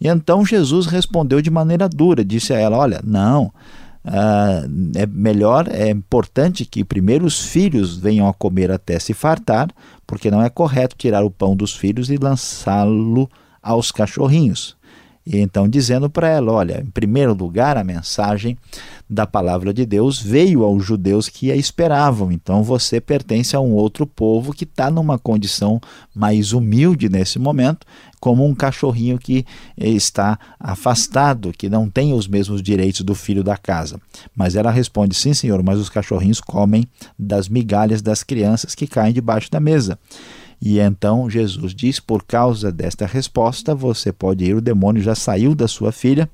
E 0.00 0.08
então 0.08 0.44
Jesus 0.44 0.86
respondeu 0.86 1.40
de 1.40 1.50
maneira 1.50 1.88
dura, 1.88 2.24
disse 2.24 2.52
a 2.52 2.58
ela: 2.58 2.78
Olha, 2.78 3.00
não, 3.04 3.52
Uh, 4.08 4.64
é 4.96 5.04
melhor, 5.06 5.68
é 5.68 5.90
importante 5.90 6.64
que 6.64 6.82
primeiro 6.82 7.26
os 7.26 7.44
filhos 7.44 7.94
venham 7.94 8.26
a 8.26 8.32
comer 8.32 8.70
até 8.70 8.98
se 8.98 9.12
fartar, 9.12 9.68
porque 10.06 10.30
não 10.30 10.42
é 10.42 10.48
correto 10.48 10.96
tirar 10.96 11.22
o 11.24 11.30
pão 11.30 11.54
dos 11.54 11.76
filhos 11.76 12.08
e 12.08 12.16
lançá-lo 12.16 13.28
aos 13.62 13.92
cachorrinhos. 13.92 14.77
E 15.30 15.36
então 15.38 15.68
dizendo 15.68 16.08
para 16.08 16.26
ela: 16.26 16.50
olha, 16.50 16.80
em 16.80 16.90
primeiro 16.90 17.34
lugar, 17.34 17.76
a 17.76 17.84
mensagem 17.84 18.56
da 19.08 19.26
palavra 19.26 19.74
de 19.74 19.84
Deus 19.84 20.18
veio 20.18 20.64
aos 20.64 20.82
judeus 20.82 21.28
que 21.28 21.52
a 21.52 21.56
esperavam. 21.56 22.32
Então 22.32 22.62
você 22.62 22.98
pertence 22.98 23.54
a 23.54 23.60
um 23.60 23.74
outro 23.74 24.06
povo 24.06 24.54
que 24.54 24.64
está 24.64 24.90
numa 24.90 25.18
condição 25.18 25.78
mais 26.14 26.54
humilde 26.54 27.10
nesse 27.10 27.38
momento, 27.38 27.86
como 28.18 28.46
um 28.46 28.54
cachorrinho 28.54 29.18
que 29.18 29.44
está 29.76 30.38
afastado, 30.58 31.52
que 31.52 31.68
não 31.68 31.90
tem 31.90 32.14
os 32.14 32.26
mesmos 32.26 32.62
direitos 32.62 33.02
do 33.02 33.14
filho 33.14 33.44
da 33.44 33.56
casa. 33.58 34.00
Mas 34.34 34.56
ela 34.56 34.70
responde: 34.70 35.14
sim, 35.14 35.34
senhor, 35.34 35.62
mas 35.62 35.78
os 35.78 35.90
cachorrinhos 35.90 36.40
comem 36.40 36.88
das 37.18 37.50
migalhas 37.50 38.00
das 38.00 38.22
crianças 38.22 38.74
que 38.74 38.86
caem 38.86 39.12
debaixo 39.12 39.50
da 39.50 39.60
mesa. 39.60 39.98
E 40.60 40.78
então 40.78 41.30
Jesus 41.30 41.74
diz: 41.74 42.00
por 42.00 42.24
causa 42.24 42.72
desta 42.72 43.06
resposta, 43.06 43.74
você 43.74 44.12
pode 44.12 44.44
ir, 44.44 44.54
o 44.54 44.60
demônio 44.60 45.02
já 45.02 45.14
saiu 45.14 45.54
da 45.54 45.68
sua 45.68 45.92
filha. 45.92 46.28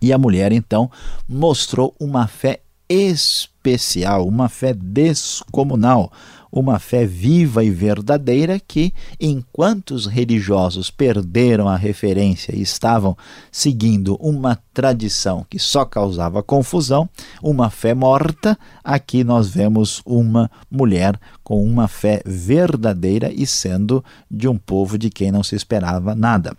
E 0.00 0.12
a 0.12 0.18
mulher 0.18 0.52
então 0.52 0.90
mostrou 1.28 1.94
uma 1.98 2.26
fé 2.26 2.60
especial, 2.88 4.26
uma 4.26 4.48
fé 4.48 4.72
descomunal, 4.72 6.12
uma 6.58 6.78
fé 6.78 7.04
viva 7.04 7.62
e 7.62 7.70
verdadeira 7.70 8.58
que, 8.58 8.90
enquanto 9.20 9.90
os 9.90 10.06
religiosos 10.06 10.90
perderam 10.90 11.68
a 11.68 11.76
referência 11.76 12.56
e 12.56 12.62
estavam 12.62 13.14
seguindo 13.52 14.16
uma 14.16 14.58
tradição 14.72 15.44
que 15.50 15.58
só 15.58 15.84
causava 15.84 16.42
confusão, 16.42 17.06
uma 17.42 17.68
fé 17.68 17.92
morta, 17.92 18.58
aqui 18.82 19.22
nós 19.22 19.50
vemos 19.50 20.00
uma 20.06 20.50
mulher 20.70 21.20
com 21.44 21.62
uma 21.62 21.86
fé 21.88 22.22
verdadeira 22.24 23.30
e 23.30 23.46
sendo 23.46 24.02
de 24.30 24.48
um 24.48 24.56
povo 24.56 24.96
de 24.96 25.10
quem 25.10 25.30
não 25.30 25.42
se 25.42 25.54
esperava 25.54 26.14
nada. 26.14 26.56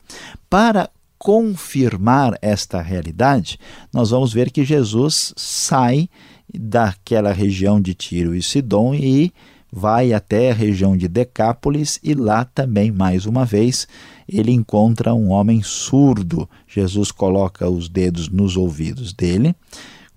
Para 0.48 0.92
confirmar 1.18 2.38
esta 2.40 2.80
realidade, 2.84 3.60
nós 3.92 4.12
vamos 4.12 4.32
ver 4.32 4.52
que 4.52 4.64
Jesus 4.64 5.34
sai 5.36 6.08
daquela 6.54 7.32
região 7.32 7.82
de 7.82 7.96
Tiro 7.96 8.36
e 8.36 8.44
Sidom 8.44 8.94
e 8.94 9.34
vai 9.72 10.14
até 10.14 10.52
a 10.52 10.54
região 10.54 10.96
de 10.96 11.08
Decápolis 11.08 12.00
e 12.04 12.14
lá 12.14 12.46
também, 12.46 12.92
mais 12.92 13.26
uma 13.26 13.46
vez, 13.46 13.88
ele 14.28 14.52
encontra 14.52 15.14
um 15.14 15.30
homem 15.30 15.62
surdo. 15.62 16.50
Jesus 16.68 17.12
coloca 17.12 17.70
os 17.70 17.90
dedos 17.90 18.30
nos 18.30 18.58
ouvidos 18.58 19.14
dele, 19.14 19.56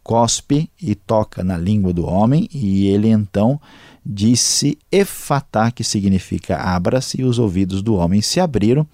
cospe 0.02 0.70
e 0.80 0.94
toca 0.94 1.44
na 1.44 1.56
língua 1.56 1.92
do 1.92 2.06
homem 2.06 2.48
e 2.52 2.86
ele 2.88 3.08
então 3.08 3.60
disse 4.04 4.78
Efatá, 4.90 5.70
que 5.70 5.84
significa 5.84 6.56
abra-se, 6.56 7.20
e 7.20 7.24
os 7.24 7.38
ouvidos 7.38 7.82
do 7.82 7.94
homem 7.94 8.20
se 8.22 8.40
abriram, 8.40 8.86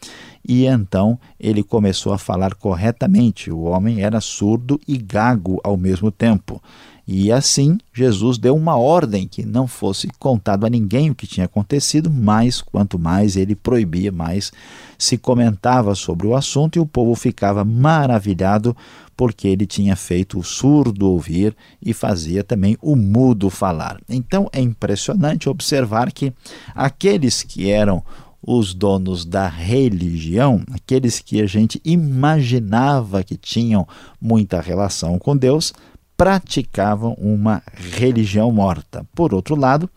e 0.47 0.67
então 0.67 1.19
ele 1.39 1.63
começou 1.63 2.13
a 2.13 2.19
falar 2.19 2.55
corretamente. 2.55 3.51
O 3.51 3.63
homem 3.63 4.03
era 4.03 4.21
surdo 4.21 4.81
e 4.87 4.97
gago 4.97 5.61
ao 5.63 5.77
mesmo 5.77 6.11
tempo. 6.11 6.63
E 7.07 7.31
assim, 7.31 7.79
Jesus 7.95 8.37
deu 8.37 8.57
uma 8.57 8.77
ordem 8.77 9.29
que 9.29 9.47
não 9.47 9.69
fosse 9.69 10.09
contado 10.19 10.67
a 10.67 10.71
ninguém 10.71 11.11
o 11.11 11.15
que 11.15 11.27
tinha 11.27 11.47
acontecido, 11.47 12.11
mas 12.11 12.61
quanto 12.61 12.99
mais 12.99 13.37
ele 13.37 13.55
proibia, 13.55 14.11
mais 14.11 14.53
se 14.99 15.17
comentava 15.17 15.95
sobre 15.95 16.27
o 16.27 16.35
assunto 16.35 16.77
e 16.77 16.81
o 16.81 16.87
povo 16.87 17.15
ficava 17.15 17.65
maravilhado 17.65 18.77
porque 19.17 19.47
ele 19.47 19.67
tinha 19.67 19.95
feito 19.95 20.39
o 20.39 20.43
surdo 20.43 21.09
ouvir 21.09 21.57
e 21.81 21.95
fazia 21.95 22.43
também 22.43 22.77
o 22.83 22.97
mudo 22.97 23.51
falar. 23.51 24.01
Então 24.09 24.49
é 24.53 24.61
impressionante 24.61 25.49
observar 25.49 26.11
que 26.11 26.33
aqueles 26.75 27.43
que 27.43 27.71
eram 27.71 28.03
os 28.43 28.75
donos 28.75 29.25
da 29.25 29.49
religião, 29.49 30.63
aqueles 30.73 31.19
que 31.21 31.41
a 31.41 31.47
gente 31.47 31.81
imaginava 31.85 33.25
que 33.25 33.37
tinham 33.37 33.87
muita 34.21 34.61
relação 34.61 35.19
com 35.19 35.37
Deus, 35.37 35.73
praticavam 36.17 37.13
uma 37.19 37.63
religião 37.75 38.51
morta. 38.51 39.07
Por 39.15 39.35
outro 39.35 39.55
lado, 39.55 39.89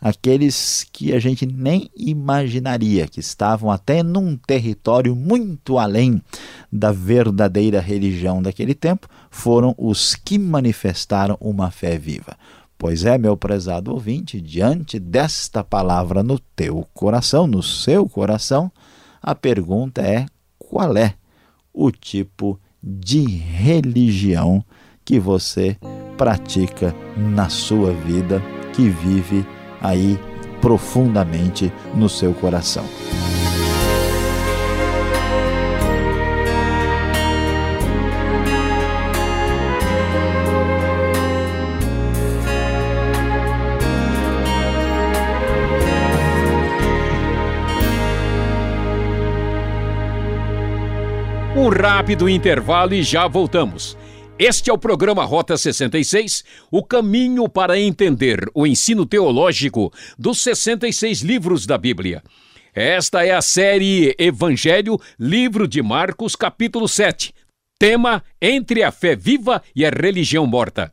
aqueles 0.00 0.86
que 0.92 1.12
a 1.12 1.18
gente 1.18 1.44
nem 1.44 1.90
imaginaria, 1.96 3.08
que 3.08 3.18
estavam 3.18 3.70
até 3.70 4.02
num 4.02 4.36
território 4.36 5.16
muito 5.16 5.78
além 5.78 6.22
da 6.70 6.92
verdadeira 6.92 7.80
religião 7.80 8.40
daquele 8.40 8.74
tempo, 8.74 9.08
foram 9.30 9.74
os 9.76 10.14
que 10.14 10.38
manifestaram 10.38 11.36
uma 11.40 11.70
fé 11.70 11.98
viva. 11.98 12.36
Pois 12.78 13.04
é, 13.04 13.16
meu 13.18 13.36
prezado 13.36 13.92
ouvinte, 13.92 14.40
diante 14.40 15.00
desta 15.00 15.64
palavra 15.64 16.22
no 16.22 16.38
teu 16.38 16.86
coração, 16.92 17.46
no 17.46 17.62
seu 17.62 18.08
coração, 18.08 18.70
a 19.22 19.34
pergunta 19.34 20.02
é: 20.02 20.26
qual 20.58 20.96
é 20.96 21.14
o 21.72 21.90
tipo 21.90 22.60
de 22.82 23.24
religião 23.24 24.64
que 25.04 25.18
você 25.18 25.76
pratica 26.16 26.94
na 27.16 27.48
sua 27.48 27.92
vida, 27.92 28.42
que 28.72 28.88
vive 28.88 29.46
aí 29.80 30.18
profundamente 30.60 31.72
no 31.94 32.08
seu 32.08 32.32
coração. 32.32 32.84
Um 51.56 51.68
rápido 51.68 52.28
intervalo 52.28 52.94
e 52.94 53.02
já 53.02 53.28
voltamos. 53.28 53.96
Este 54.36 54.68
é 54.68 54.72
o 54.72 54.78
programa 54.78 55.24
Rota 55.24 55.56
66, 55.56 56.42
o 56.68 56.82
caminho 56.82 57.48
para 57.48 57.78
entender 57.78 58.50
o 58.52 58.66
ensino 58.66 59.06
teológico 59.06 59.92
dos 60.18 60.42
66 60.42 61.20
livros 61.20 61.66
da 61.66 61.78
Bíblia. 61.78 62.20
Esta 62.74 63.24
é 63.24 63.30
a 63.30 63.40
série 63.40 64.12
Evangelho, 64.18 65.00
livro 65.16 65.68
de 65.68 65.80
Marcos, 65.80 66.34
capítulo 66.34 66.88
7. 66.88 67.32
Tema 67.78 68.24
Entre 68.42 68.82
a 68.82 68.90
fé 68.90 69.14
viva 69.14 69.62
e 69.74 69.86
a 69.86 69.90
religião 69.90 70.44
morta. 70.44 70.92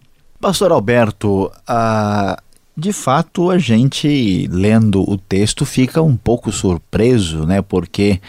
Pastor 0.40 0.72
Alberto, 0.72 1.52
a 1.68 2.38
de 2.76 2.92
fato, 2.92 3.50
a 3.50 3.56
gente 3.56 4.46
lendo 4.50 5.02
o 5.08 5.16
texto 5.16 5.64
fica 5.64 6.02
um 6.02 6.14
pouco 6.14 6.52
surpreso, 6.52 7.46
né? 7.46 7.62
Porque 7.62 8.20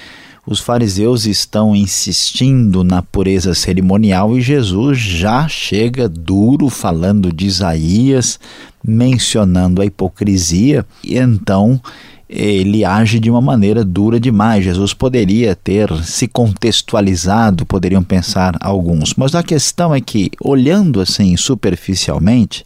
os 0.45 0.61
fariseus 0.61 1.25
estão 1.25 1.75
insistindo 1.75 2.81
na 2.81 3.01
pureza 3.01 3.53
cerimonial 3.53 4.37
e 4.37 4.41
Jesus 4.41 4.97
já 4.97 5.45
chega 5.49 6.07
duro 6.07 6.69
falando 6.69 7.33
de 7.33 7.45
Isaías, 7.45 8.39
mencionando 8.81 9.81
a 9.81 9.85
hipocrisia, 9.85 10.85
e 11.03 11.17
então 11.17 11.81
ele 12.29 12.83
age 12.83 13.19
de 13.19 13.29
uma 13.29 13.41
maneira 13.41 13.85
dura 13.85 14.19
demais. 14.19 14.63
Jesus 14.63 14.93
poderia 14.93 15.55
ter 15.55 15.91
se 16.03 16.27
contextualizado, 16.27 17.65
poderiam 17.65 18.03
pensar 18.03 18.57
alguns. 18.59 19.13
Mas 19.15 19.33
a 19.33 19.43
questão 19.43 19.95
é 19.95 20.01
que, 20.01 20.31
olhando 20.41 20.99
assim 20.99 21.35
superficialmente, 21.37 22.63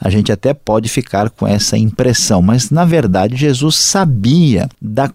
a 0.00 0.10
gente 0.10 0.32
até 0.32 0.52
pode 0.52 0.88
ficar 0.88 1.30
com 1.30 1.46
essa 1.46 1.78
impressão, 1.78 2.42
mas 2.42 2.70
na 2.70 2.84
verdade 2.84 3.36
Jesus 3.36 3.76
sabia 3.76 4.68
da 4.80 5.10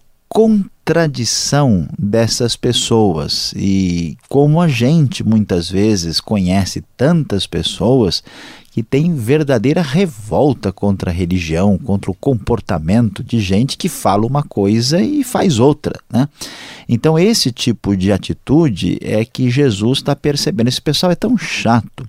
tradição 0.84 1.86
dessas 1.96 2.56
pessoas 2.56 3.52
e 3.54 4.16
como 4.28 4.60
a 4.60 4.66
gente 4.66 5.22
muitas 5.22 5.70
vezes 5.70 6.20
conhece 6.20 6.82
tantas 6.96 7.46
pessoas 7.46 8.22
que 8.72 8.82
tem 8.82 9.14
verdadeira 9.14 9.82
revolta 9.82 10.72
contra 10.72 11.10
a 11.10 11.14
religião, 11.14 11.76
contra 11.76 12.10
o 12.10 12.14
comportamento 12.14 13.22
de 13.22 13.38
gente 13.38 13.76
que 13.76 13.86
fala 13.86 14.26
uma 14.26 14.42
coisa 14.42 14.98
e 14.98 15.22
faz 15.22 15.58
outra. 15.58 16.00
Né? 16.10 16.26
Então, 16.88 17.18
esse 17.18 17.52
tipo 17.52 17.94
de 17.94 18.10
atitude 18.10 18.98
é 19.02 19.26
que 19.26 19.50
Jesus 19.50 19.98
está 19.98 20.16
percebendo. 20.16 20.68
Esse 20.68 20.80
pessoal 20.80 21.12
é 21.12 21.14
tão 21.14 21.36
chato, 21.36 22.08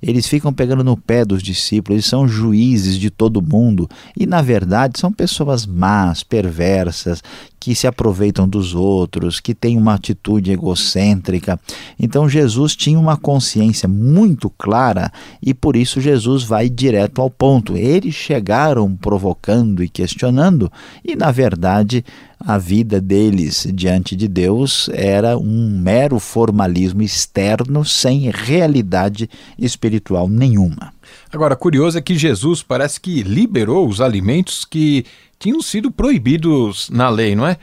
eles 0.00 0.28
ficam 0.28 0.52
pegando 0.52 0.84
no 0.84 0.96
pé 0.96 1.24
dos 1.24 1.42
discípulos, 1.42 1.96
eles 1.96 2.06
são 2.06 2.28
juízes 2.28 2.96
de 2.96 3.10
todo 3.10 3.42
mundo 3.42 3.90
e, 4.16 4.24
na 4.24 4.40
verdade, 4.40 5.00
são 5.00 5.12
pessoas 5.12 5.66
más, 5.66 6.22
perversas, 6.22 7.22
que 7.64 7.74
se 7.74 7.86
aproveitam 7.86 8.46
dos 8.46 8.74
outros, 8.74 9.40
que 9.40 9.54
têm 9.54 9.78
uma 9.78 9.94
atitude 9.94 10.52
egocêntrica. 10.52 11.58
Então 11.98 12.28
Jesus 12.28 12.76
tinha 12.76 12.98
uma 12.98 13.16
consciência 13.16 13.88
muito 13.88 14.50
clara 14.50 15.10
e 15.42 15.54
por 15.54 15.74
isso 15.74 15.98
Jesus 16.04 16.44
vai 16.44 16.68
direto 16.68 17.20
ao 17.20 17.30
ponto. 17.30 17.76
Eles 17.76 18.14
chegaram 18.14 18.94
provocando 18.94 19.82
e 19.82 19.88
questionando 19.88 20.70
e 21.04 21.16
na 21.16 21.30
verdade 21.30 22.04
a 22.38 22.58
vida 22.58 23.00
deles 23.00 23.66
diante 23.72 24.14
de 24.14 24.28
Deus 24.28 24.90
era 24.92 25.38
um 25.38 25.80
mero 25.80 26.18
formalismo 26.18 27.02
externo 27.02 27.84
sem 27.84 28.30
realidade 28.30 29.30
espiritual 29.58 30.28
nenhuma. 30.28 30.92
Agora, 31.32 31.56
curioso 31.56 31.96
é 31.96 32.02
que 32.02 32.16
Jesus 32.16 32.62
parece 32.62 33.00
que 33.00 33.22
liberou 33.22 33.88
os 33.88 34.00
alimentos 34.00 34.64
que 34.64 35.06
tinham 35.38 35.62
sido 35.62 35.90
proibidos 35.90 36.90
na 36.90 37.08
lei, 37.08 37.34
não 37.34 37.46
é? 37.46 37.56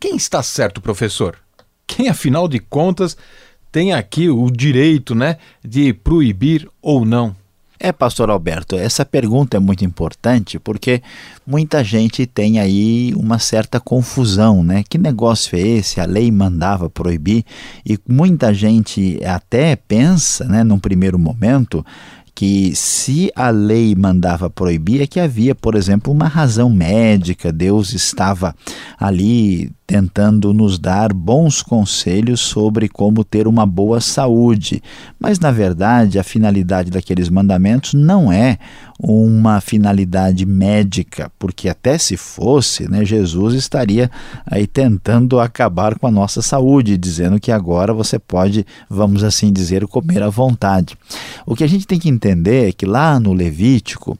Quem 0.00 0.16
está 0.16 0.42
certo, 0.42 0.80
professor? 0.80 1.38
Quem, 1.86 2.08
afinal 2.08 2.48
de 2.48 2.58
contas, 2.58 3.16
tem 3.70 3.92
aqui 3.92 4.28
o 4.28 4.50
direito, 4.50 5.14
né, 5.14 5.36
de 5.64 5.92
proibir 5.92 6.68
ou 6.82 7.04
não? 7.04 7.36
É, 7.80 7.92
pastor 7.92 8.28
Alberto, 8.28 8.74
essa 8.76 9.04
pergunta 9.04 9.56
é 9.56 9.60
muito 9.60 9.84
importante 9.84 10.58
porque 10.58 11.00
muita 11.46 11.84
gente 11.84 12.26
tem 12.26 12.58
aí 12.58 13.14
uma 13.14 13.38
certa 13.38 13.78
confusão, 13.78 14.64
né? 14.64 14.82
Que 14.88 14.98
negócio 14.98 15.56
é 15.56 15.60
esse? 15.60 16.00
A 16.00 16.04
lei 16.04 16.30
mandava 16.32 16.90
proibir 16.90 17.44
e 17.86 17.96
muita 18.08 18.52
gente 18.52 19.20
até 19.24 19.76
pensa, 19.76 20.44
né, 20.44 20.64
num 20.64 20.78
primeiro 20.78 21.18
momento, 21.20 21.86
que 22.34 22.74
se 22.74 23.30
a 23.34 23.50
lei 23.50 23.94
mandava 23.94 24.50
proibir, 24.50 25.02
é 25.02 25.06
que 25.06 25.20
havia, 25.20 25.54
por 25.54 25.74
exemplo, 25.74 26.12
uma 26.12 26.28
razão 26.28 26.70
médica, 26.70 27.52
Deus 27.52 27.92
estava 27.92 28.54
ali 28.98 29.72
tentando 29.88 30.52
nos 30.52 30.78
dar 30.78 31.14
bons 31.14 31.62
conselhos 31.62 32.40
sobre 32.40 32.90
como 32.90 33.24
ter 33.24 33.48
uma 33.48 33.64
boa 33.64 34.02
saúde. 34.02 34.82
Mas, 35.18 35.38
na 35.38 35.50
verdade, 35.50 36.18
a 36.18 36.22
finalidade 36.22 36.90
daqueles 36.90 37.30
mandamentos 37.30 37.94
não 37.94 38.30
é 38.30 38.58
uma 39.00 39.62
finalidade 39.62 40.44
médica, 40.44 41.32
porque 41.38 41.70
até 41.70 41.96
se 41.96 42.18
fosse, 42.18 42.90
né, 42.90 43.02
Jesus 43.02 43.54
estaria 43.54 44.10
aí 44.44 44.66
tentando 44.66 45.40
acabar 45.40 45.98
com 45.98 46.06
a 46.06 46.10
nossa 46.10 46.42
saúde, 46.42 46.98
dizendo 46.98 47.40
que 47.40 47.50
agora 47.50 47.94
você 47.94 48.18
pode, 48.18 48.66
vamos 48.90 49.24
assim 49.24 49.50
dizer, 49.50 49.86
comer 49.86 50.22
à 50.22 50.28
vontade. 50.28 50.98
O 51.46 51.54
que 51.54 51.64
a 51.64 51.68
gente 51.68 51.86
tem 51.86 51.98
que 51.98 52.10
entender 52.10 52.68
é 52.68 52.72
que 52.72 52.84
lá 52.84 53.18
no 53.18 53.32
Levítico, 53.32 54.18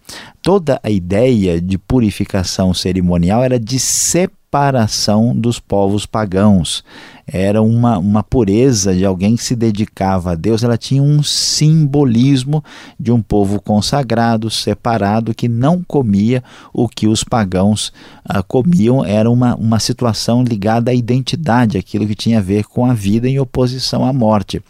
toda 0.48 0.80
a 0.82 0.88
ideia 0.88 1.60
de 1.60 1.76
purificação 1.76 2.72
cerimonial 2.72 3.44
era 3.44 3.60
de 3.60 3.78
separação 3.78 5.36
dos 5.36 5.60
povos 5.60 6.06
pagãos. 6.06 6.82
Era 7.26 7.60
uma, 7.60 7.98
uma 7.98 8.22
pureza 8.22 8.94
de 8.94 9.04
alguém 9.04 9.36
que 9.36 9.44
se 9.44 9.54
dedicava 9.54 10.32
a 10.32 10.34
Deus, 10.34 10.64
ela 10.64 10.78
tinha 10.78 11.02
um 11.02 11.22
simbolismo 11.22 12.64
de 12.98 13.12
um 13.12 13.20
povo 13.20 13.60
consagrado, 13.60 14.48
separado, 14.48 15.34
que 15.34 15.50
não 15.50 15.84
comia 15.86 16.42
o 16.72 16.88
que 16.88 17.06
os 17.06 17.22
pagãos 17.22 17.92
ah, 18.24 18.42
comiam, 18.42 19.04
era 19.04 19.30
uma, 19.30 19.54
uma 19.54 19.78
situação 19.78 20.42
ligada 20.42 20.90
à 20.90 20.94
identidade, 20.94 21.76
aquilo 21.76 22.06
que 22.06 22.14
tinha 22.14 22.38
a 22.38 22.42
ver 22.42 22.64
com 22.64 22.86
a 22.86 22.94
vida 22.94 23.28
em 23.28 23.38
oposição 23.38 24.02
à 24.02 24.14
morte. 24.14 24.62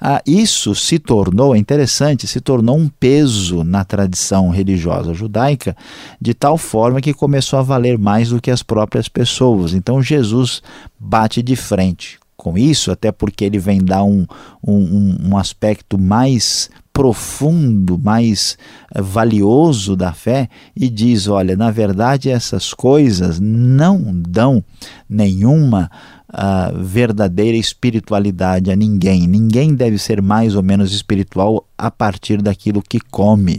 Ah, 0.00 0.22
isso 0.26 0.74
se 0.74 0.98
tornou, 0.98 1.54
é 1.54 1.58
interessante, 1.58 2.26
se 2.26 2.40
tornou 2.40 2.78
um 2.78 2.88
peso 2.88 3.62
na 3.62 3.84
tradição 3.84 4.48
religiosa 4.48 5.12
judaica, 5.12 5.76
de 6.18 6.32
tal 6.32 6.56
forma 6.56 7.00
que 7.00 7.12
começou 7.12 7.58
a 7.58 7.62
valer 7.62 7.98
mais 7.98 8.30
do 8.30 8.40
que 8.40 8.50
as 8.50 8.62
próprias 8.62 9.08
pessoas. 9.08 9.74
Então 9.74 10.02
Jesus 10.02 10.62
bate 10.98 11.42
de 11.42 11.54
frente 11.54 12.18
com 12.40 12.56
isso, 12.56 12.90
até 12.90 13.12
porque 13.12 13.44
ele 13.44 13.58
vem 13.58 13.84
dar 13.84 14.02
um, 14.02 14.26
um, 14.66 15.28
um 15.28 15.36
aspecto 15.36 15.98
mais 15.98 16.70
profundo, 17.00 17.98
mais 17.98 18.56
eh, 18.94 19.00
valioso 19.00 19.94
da 19.94 20.12
fé 20.12 20.48
e 20.74 20.88
diz: 20.88 21.28
olha, 21.28 21.56
na 21.56 21.70
verdade 21.70 22.30
essas 22.30 22.72
coisas 22.72 23.38
não 23.38 24.02
dão 24.14 24.64
nenhuma 25.08 25.90
uh, 26.32 26.76
verdadeira 26.82 27.56
espiritualidade 27.56 28.70
a 28.70 28.76
ninguém. 28.76 29.26
Ninguém 29.26 29.74
deve 29.74 29.98
ser 29.98 30.22
mais 30.22 30.54
ou 30.54 30.62
menos 30.62 30.92
espiritual 30.92 31.66
a 31.76 31.90
partir 31.90 32.40
daquilo 32.40 32.82
que 32.82 33.00
come. 33.00 33.58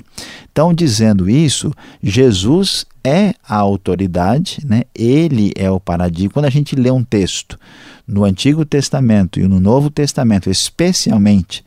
Então, 0.51 0.73
dizendo 0.73 1.29
isso, 1.29 1.71
Jesus 2.01 2.85
é 3.03 3.33
a 3.47 3.55
autoridade, 3.55 4.59
né? 4.65 4.83
ele 4.93 5.51
é 5.55 5.69
o 5.69 5.79
paradigma. 5.79 6.33
Quando 6.33 6.45
a 6.45 6.51
gente 6.51 6.75
lê 6.75 6.91
um 6.91 7.03
texto 7.03 7.57
no 8.07 8.23
Antigo 8.23 8.65
Testamento 8.65 9.39
e 9.39 9.47
no 9.47 9.59
Novo 9.59 9.89
Testamento, 9.89 10.49
especialmente 10.49 11.63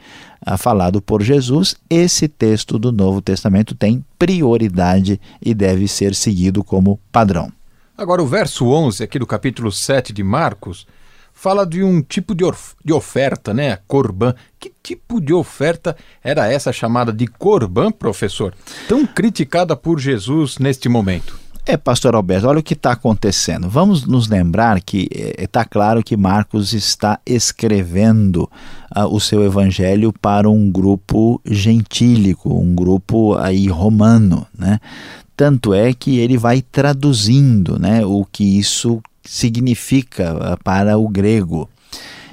falado 0.59 1.01
por 1.01 1.23
Jesus, 1.23 1.75
esse 1.89 2.29
texto 2.29 2.79
do 2.79 2.93
Novo 2.93 3.23
Testamento 3.23 3.75
tem 3.75 4.05
prioridade 4.19 5.19
e 5.41 5.55
deve 5.55 5.89
ser 5.89 6.15
seguido 6.15 6.63
como 6.63 7.01
padrão. 7.11 7.51
Agora, 7.97 8.21
o 8.21 8.27
verso 8.27 8.67
11 8.67 9.05
aqui 9.05 9.21
do 9.21 9.27
capítulo 9.27 9.71
7 9.71 10.13
de 10.13 10.25
Marcos 10.25 10.85
fala 11.33 11.65
de 11.65 11.85
um 11.85 12.03
tipo 12.03 12.35
de, 12.35 12.45
de 12.85 12.93
oferta, 12.93 13.55
né? 13.55 13.79
Corban. 13.87 14.35
Que 14.59 14.73
tipo 14.83 15.21
de 15.21 15.33
oferta 15.33 15.97
era 16.23 16.51
essa 16.51 16.73
chamada 16.73 17.13
de 17.13 17.29
corban, 17.29 17.93
professor? 17.93 18.53
Tão 18.89 19.07
criticada 19.07 19.77
por 19.77 20.01
Jesus 20.01 20.59
neste 20.59 20.89
momento. 20.89 21.39
É, 21.67 21.77
pastor 21.77 22.15
Alberto, 22.15 22.47
olha 22.47 22.59
o 22.59 22.63
que 22.63 22.75
está 22.75 22.93
acontecendo. 22.93 23.71
Vamos 23.71 24.05
nos 24.05 24.29
lembrar 24.29 24.83
que 24.83 25.09
está 25.39 25.61
é, 25.61 25.65
claro 25.65 26.03
que 26.03 26.17
Marcos 26.17 26.75
está 26.75 27.19
escrevendo 27.25 28.51
uh, 28.95 29.07
o 29.09 29.19
seu 29.19 29.43
evangelho 29.43 30.13
para 30.13 30.51
um 30.51 30.71
grupo 30.71 31.41
gentílico, 31.45 32.53
um 32.53 32.75
grupo 32.75 33.35
aí 33.39 33.69
romano, 33.69 34.47
né? 34.59 34.79
Tanto 35.37 35.75
é 35.75 35.93
que 35.93 36.19
ele 36.19 36.37
vai 36.39 36.63
traduzindo 36.63 37.79
né, 37.79 38.05
o 38.05 38.25
que 38.25 38.59
isso 38.59 39.03
significa 39.25 40.35
uh, 40.35 40.63
para 40.63 40.97
o 40.97 41.09
grego. 41.09 41.69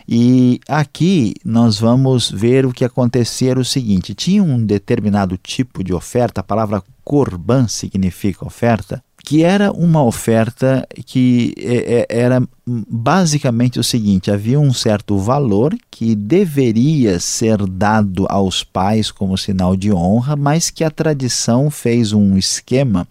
E 0.08 0.60
aqui 0.68 1.34
nós 1.46 1.80
vamos 1.80 2.30
ver 2.30 2.66
o 2.66 2.74
que 2.74 2.84
acontecia 2.84 3.58
o 3.58 3.64
seguinte: 3.64 4.14
tinha 4.14 4.44
um 4.44 4.64
determinado 4.64 5.38
tipo 5.38 5.84
de 5.84 5.94
oferta, 5.94 6.42
a 6.42 6.44
palavra 6.44 6.84
corban 7.04 7.68
significa 7.68 8.46
oferta, 8.46 9.04
que 9.32 9.46
era 9.46 9.72
uma 9.72 10.04
oferta 10.04 10.86
que 11.06 11.54
é, 11.58 12.06
é, 12.10 12.20
era 12.20 12.44
basicamente 12.68 13.80
o 13.80 13.84
seguinte: 13.84 14.30
havia 14.30 14.60
um 14.60 14.74
certo 14.74 15.18
valor 15.18 15.74
que 15.90 16.16
deveria 16.16 17.18
ser 17.18 17.66
dado 17.66 18.26
aos 18.30 18.62
pais 18.62 19.10
como 19.10 19.38
sinal 19.38 19.78
de 19.78 19.90
honra, 19.90 20.36
mas 20.36 20.70
que 20.70 20.84
a 20.84 20.92
tradição 20.92 21.72
fez 21.72 22.12
um 22.12 22.38
esquema 22.38 23.08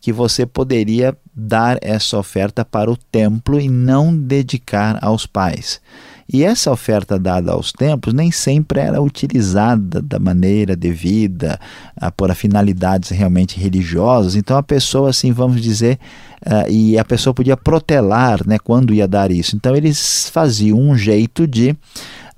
que 0.00 0.12
você 0.12 0.46
poderia 0.46 1.12
dar 1.34 1.76
essa 1.82 2.16
oferta 2.16 2.64
para 2.64 2.88
o 2.88 2.96
templo 2.96 3.60
e 3.60 3.68
não 3.68 4.16
dedicar 4.16 4.96
aos 5.02 5.26
pais. 5.26 5.80
E 6.30 6.44
essa 6.44 6.70
oferta 6.70 7.18
dada 7.18 7.52
aos 7.52 7.72
templos 7.72 8.14
nem 8.14 8.30
sempre 8.30 8.80
era 8.80 9.00
utilizada 9.00 10.02
da 10.02 10.18
maneira 10.18 10.76
devida, 10.76 11.58
uh, 11.96 12.12
por 12.14 12.34
finalidades 12.34 13.08
realmente 13.08 13.58
religiosas. 13.58 14.36
Então 14.36 14.58
a 14.58 14.62
pessoa, 14.62 15.08
assim, 15.08 15.32
vamos 15.32 15.62
dizer, 15.62 15.98
uh, 16.46 16.70
e 16.70 16.98
a 16.98 17.04
pessoa 17.04 17.32
podia 17.32 17.56
protelar 17.56 18.46
né, 18.46 18.58
quando 18.58 18.92
ia 18.92 19.08
dar 19.08 19.30
isso. 19.30 19.56
Então 19.56 19.74
eles 19.74 20.28
faziam 20.28 20.78
um 20.78 20.96
jeito 20.98 21.46
de 21.46 21.74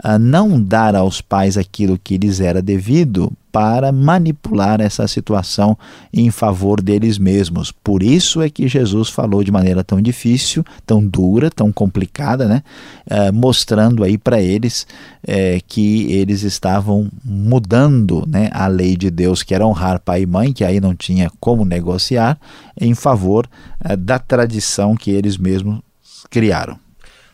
uh, 0.04 0.18
não 0.18 0.60
dar 0.62 0.94
aos 0.94 1.20
pais 1.20 1.56
aquilo 1.56 1.98
que 1.98 2.18
lhes 2.18 2.40
era 2.40 2.60
devido 2.60 3.32
para 3.52 3.90
manipular 3.92 4.80
essa 4.80 5.06
situação 5.08 5.76
em 6.12 6.30
favor 6.30 6.80
deles 6.80 7.18
mesmos. 7.18 7.72
Por 7.72 8.02
isso 8.02 8.40
é 8.40 8.48
que 8.48 8.68
Jesus 8.68 9.08
falou 9.08 9.42
de 9.42 9.50
maneira 9.50 9.82
tão 9.82 10.00
difícil, 10.00 10.64
tão 10.86 11.04
dura, 11.04 11.50
tão 11.50 11.72
complicada, 11.72 12.46
né? 12.46 12.62
Eh, 13.08 13.32
mostrando 13.32 14.04
aí 14.04 14.16
para 14.16 14.40
eles 14.40 14.86
eh, 15.26 15.60
que 15.66 16.12
eles 16.12 16.42
estavam 16.42 17.10
mudando 17.24 18.24
né, 18.26 18.50
a 18.52 18.66
lei 18.66 18.96
de 18.96 19.10
Deus, 19.10 19.42
que 19.42 19.54
era 19.54 19.66
honrar 19.66 20.00
pai 20.00 20.22
e 20.22 20.26
mãe, 20.26 20.52
que 20.52 20.64
aí 20.64 20.80
não 20.80 20.94
tinha 20.94 21.30
como 21.40 21.64
negociar, 21.64 22.38
em 22.80 22.94
favor 22.94 23.48
eh, 23.84 23.96
da 23.96 24.18
tradição 24.18 24.94
que 24.94 25.10
eles 25.10 25.36
mesmos 25.36 25.80
criaram. 26.30 26.78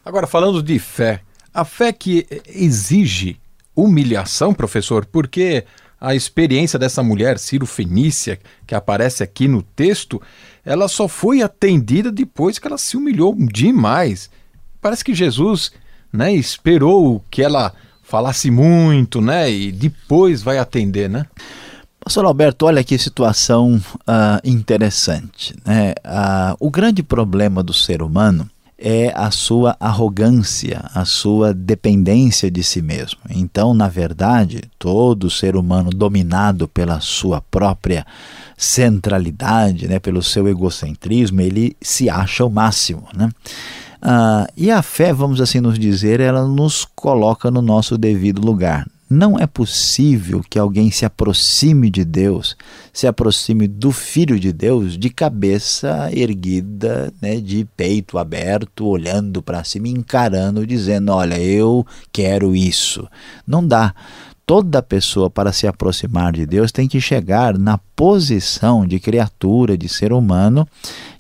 Agora, 0.05 0.27
falando 0.27 0.63
de 0.63 0.79
fé, 0.79 1.21
a 1.57 1.65
fé 1.65 1.91
que 1.91 2.27
exige 2.47 3.39
humilhação, 3.75 4.53
professor, 4.53 5.07
porque 5.07 5.65
a 5.99 6.15
experiência 6.15 6.79
dessa 6.79 7.03
mulher, 7.03 7.39
Ciro 7.39 7.65
Fenícia, 7.65 8.39
que 8.67 8.75
aparece 8.75 9.23
aqui 9.23 9.49
no 9.49 9.63
texto, 9.63 10.21
ela 10.67 10.87
só 10.87 11.09
foi 11.09 11.41
atendida 11.41 12.13
depois 12.13 12.59
que 12.59 12.67
ela 12.67 12.77
se 12.77 12.95
humilhou 12.95 13.35
demais. 13.35 14.29
Parece 14.83 15.03
que 15.03 15.15
Jesus 15.15 15.73
né, 16.13 16.35
esperou 16.35 17.25
que 17.31 17.43
ela 17.43 17.73
falasse 18.03 18.51
muito, 18.51 19.23
né, 19.23 19.51
e 19.51 19.73
depois 19.73 20.43
vai 20.43 20.59
atender, 20.59 21.09
né? 21.09 21.25
Pastor 21.99 22.27
Alberto, 22.27 22.67
olha 22.67 22.85
que 22.85 22.97
situação 22.99 23.83
uh, 24.03 24.41
interessante. 24.45 25.57
Né? 25.65 25.93
Uh, 26.05 26.57
o 26.61 26.71
grande 26.71 27.03
problema 27.03 27.65
do 27.65 27.73
ser 27.73 28.01
humano 28.01 28.49
é 28.79 29.13
a 29.15 29.31
sua 29.31 29.77
arrogância, 29.81 30.85
a 30.95 31.05
sua 31.05 31.55
dependência 31.55 32.51
de 32.51 32.63
si 32.63 32.83
mesmo. 32.83 33.21
Então, 33.31 33.73
na 33.73 33.89
verdade, 33.89 34.63
todo 34.79 35.31
ser 35.31 35.57
humano 35.57 35.91
dominado 35.91 36.69
pela 36.69 37.01
sua 37.01 37.41
própria 37.41 38.07
centralidade, 38.57 39.89
né, 39.89 39.99
pelo 39.99 40.23
seu 40.23 40.47
egocentrismo, 40.47 41.41
ele 41.41 41.77
se 41.81 42.11
acha 42.11 42.45
o 42.45 42.51
máximo. 42.51 43.09
Né? 43.15 43.31
Ah, 44.01 44.47
e 44.57 44.71
a 44.71 44.83
fé, 44.83 45.13
vamos 45.13 45.41
assim 45.41 45.61
nos 45.61 45.79
dizer, 45.79 46.21
ela 46.21 46.47
nos 46.47 46.85
coloca 46.85 47.51
no 47.51 47.63
nosso 47.63 47.97
devido 47.97 48.45
lugar. 48.45 48.87
Não 49.09 49.39
é 49.39 49.47
possível 49.47 50.43
que 50.49 50.59
alguém 50.59 50.91
se 50.91 51.05
aproxime 51.05 51.89
de 51.91 52.05
Deus, 52.05 52.57
se 52.93 53.07
aproxime 53.07 53.69
do 53.69 53.93
Filho 53.93 54.39
de 54.39 54.53
Deus 54.53 54.99
de 54.99 55.11
cabeça 55.11 56.11
erguida, 56.13 57.13
né, 57.23 57.37
de 57.37 57.65
peito 57.77 58.19
aberto, 58.19 58.85
olhando 58.85 59.41
para 59.41 59.63
cima, 59.63 59.87
encarando, 59.87 60.67
dizendo: 60.67 61.13
Olha, 61.13 61.39
eu 61.39 61.87
quero 62.13 62.57
isso. 62.57 63.09
Não 63.47 63.67
dá. 63.67 63.95
Toda 64.45 64.81
pessoa, 64.83 65.29
para 65.29 65.53
se 65.53 65.67
aproximar 65.67 66.33
de 66.33 66.47
Deus, 66.47 66.71
tem 66.71 66.87
que 66.87 67.01
chegar 67.01 67.59
na 67.59 67.79
posição 67.97 68.87
de 68.87 69.01
criatura, 69.01 69.77
de 69.77 69.89
ser 69.89 70.13
humano, 70.13 70.67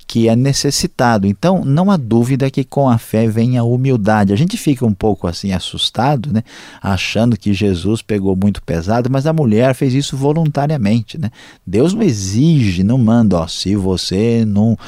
que 0.06 0.28
é 0.28 0.36
necessitado. 0.36 1.26
Então, 1.26 1.64
não 1.64 1.90
há 1.90 1.96
dúvida 1.96 2.50
que 2.50 2.62
com 2.62 2.88
a 2.88 2.96
fé 2.96 3.26
vem 3.26 3.58
a 3.58 3.64
humildade. 3.64 4.32
A 4.32 4.36
gente 4.36 4.56
fica 4.56 4.86
um 4.86 4.94
pouco 4.94 5.26
assim 5.26 5.52
assustado, 5.52 6.32
né? 6.32 6.44
achando 6.80 7.36
que 7.36 7.52
Jesus 7.52 8.02
pegou 8.02 8.36
muito 8.36 8.62
pesado, 8.62 9.10
mas 9.10 9.26
a 9.26 9.32
mulher 9.32 9.74
fez 9.74 9.94
isso 9.94 10.16
voluntariamente. 10.16 11.18
Né? 11.18 11.30
Deus 11.66 11.92
não 11.92 12.02
exige, 12.02 12.84
não 12.84 12.98
manda, 12.98 13.38
ó, 13.38 13.46
se 13.48 13.74
você 13.74 14.44
não 14.46 14.78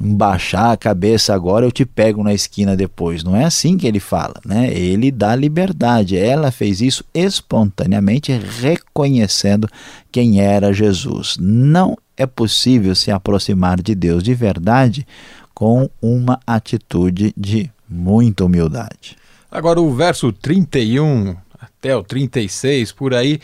baixar 0.00 0.72
a 0.72 0.76
cabeça 0.76 1.34
agora, 1.34 1.66
eu 1.66 1.72
te 1.72 1.84
pego 1.84 2.24
na 2.24 2.32
esquina 2.32 2.74
depois. 2.74 3.22
Não 3.22 3.36
é 3.36 3.44
assim 3.44 3.76
que 3.76 3.86
ele 3.86 4.00
fala. 4.00 4.34
Né? 4.44 4.72
Ele 4.72 5.10
dá 5.10 5.36
liberdade. 5.36 6.16
Ela 6.16 6.50
fez 6.50 6.80
isso 6.80 7.04
espontaneamente, 7.12 8.32
reconhecendo 8.60 9.68
quem 10.10 10.40
era 10.40 10.72
Jesus. 10.72 11.36
Não 11.38 11.96
é 12.16 12.26
possível 12.26 12.94
se 12.94 13.10
aproximar 13.10 13.80
de 13.80 13.94
Deus 13.94 14.22
de 14.22 14.34
verdade 14.34 15.06
com 15.54 15.88
uma 16.00 16.40
atitude 16.46 17.32
de 17.36 17.70
muita 17.88 18.44
humildade. 18.44 19.16
Agora, 19.50 19.80
o 19.80 19.94
verso 19.94 20.32
31 20.32 21.36
até 21.60 21.94
o 21.96 22.02
36, 22.02 22.92
por 22.92 23.14
aí, 23.14 23.40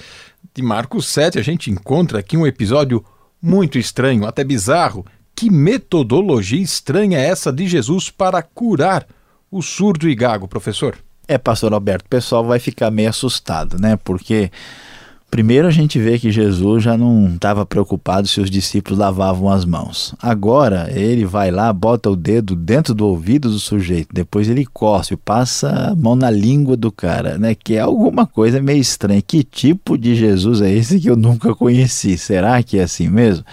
de 0.55 0.63
Marcos 0.63 1.07
7, 1.09 1.39
a 1.39 1.43
gente 1.43 1.71
encontra 1.71 2.19
aqui 2.19 2.37
um 2.37 2.47
episódio 2.47 3.05
muito 3.41 3.79
estranho, 3.79 4.27
até 4.27 4.43
bizarro. 4.43 5.05
Que 5.35 5.51
metodologia 5.51 6.61
estranha 6.61 7.19
é 7.19 7.27
essa 7.27 7.53
de 7.53 7.69
Jesus 7.69 8.11
para 8.11 8.43
curar 8.43 9.07
o 9.51 9.63
surdo 9.63 10.09
e 10.09 10.15
gago, 10.15 10.49
professor? 10.49 10.97
É, 11.27 11.37
pastor 11.37 11.73
Alberto, 11.73 12.07
o 12.07 12.09
pessoal 12.09 12.45
vai 12.45 12.59
ficar 12.59 12.91
meio 12.91 13.11
assustado, 13.11 13.79
né? 13.79 13.97
Porque 14.03 14.51
Primeiro 15.31 15.69
a 15.69 15.71
gente 15.71 15.99
vê 15.99 16.19
que 16.19 16.33
Jesus 16.33 16.83
já 16.83 16.97
não 16.97 17.35
estava 17.35 17.67
preocupado 17.67 18.27
se 18.27 18.41
os 18.41 18.51
discípulos 18.51 18.99
lavavam 18.99 19.51
as 19.51 19.65
mãos. 19.65 20.15
Agora 20.21 20.91
ele 20.91 21.27
vai 21.27 21.51
lá, 21.51 21.71
bota 21.71 22.11
o 22.11 22.17
dedo 22.17 22.57
dentro 22.57 22.95
do 22.95 23.07
ouvido 23.07 23.51
do 23.51 23.59
sujeito, 23.59 24.09
depois 24.13 24.49
ele 24.49 24.65
cospe, 24.65 25.17
passa 25.17 25.91
a 25.91 25.95
mão 25.95 26.17
na 26.17 26.31
língua 26.31 26.77
do 26.77 26.91
cara, 26.91 27.37
né? 27.37 27.55
Que 27.55 27.75
é 27.75 27.81
alguma 27.81 28.27
coisa 28.27 28.61
meio 28.61 28.81
estranha. 28.81 29.21
Que 29.21 29.45
tipo 29.45 29.99
de 29.99 30.15
Jesus 30.15 30.63
é 30.63 30.73
esse 30.73 30.99
que 30.99 31.11
eu 31.11 31.17
nunca 31.17 31.55
conheci? 31.55 32.17
Será 32.17 32.63
que 32.63 32.79
é 32.79 32.83
assim 32.83 33.09
mesmo? 33.09 33.45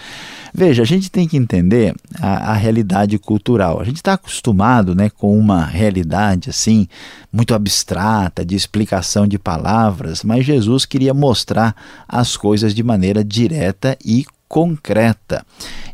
Veja, 0.58 0.84
a 0.84 0.86
gente 0.86 1.10
tem 1.10 1.28
que 1.28 1.36
entender 1.36 1.94
a, 2.18 2.52
a 2.52 2.54
realidade 2.54 3.18
cultural. 3.18 3.78
A 3.78 3.84
gente 3.84 3.96
está 3.96 4.14
acostumado 4.14 4.94
né, 4.94 5.10
com 5.10 5.38
uma 5.38 5.66
realidade 5.66 6.48
assim, 6.48 6.88
muito 7.30 7.54
abstrata, 7.54 8.42
de 8.42 8.56
explicação 8.56 9.26
de 9.26 9.38
palavras, 9.38 10.24
mas 10.24 10.46
Jesus 10.46 10.86
queria 10.86 11.12
mostrar 11.12 11.76
as 12.08 12.38
coisas 12.38 12.74
de 12.74 12.82
maneira 12.82 13.22
direta 13.22 13.98
e 14.02 14.24
concreta. 14.48 15.44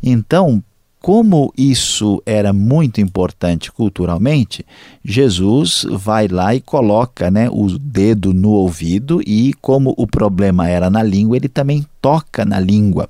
Então, 0.01 0.63
como 1.01 1.53
isso 1.57 2.23
era 2.25 2.53
muito 2.53 3.01
importante 3.01 3.69
culturalmente, 3.69 4.65
Jesus 5.03 5.85
vai 5.91 6.29
lá 6.29 6.55
e 6.55 6.61
coloca 6.61 7.29
né, 7.29 7.49
o 7.51 7.77
dedo 7.77 8.33
no 8.33 8.51
ouvido 8.51 9.21
e, 9.27 9.53
como 9.59 9.93
o 9.97 10.07
problema 10.07 10.69
era 10.69 10.89
na 10.89 11.03
língua, 11.03 11.35
ele 11.35 11.49
também 11.49 11.85
toca 12.01 12.45
na 12.45 12.61
língua. 12.61 13.09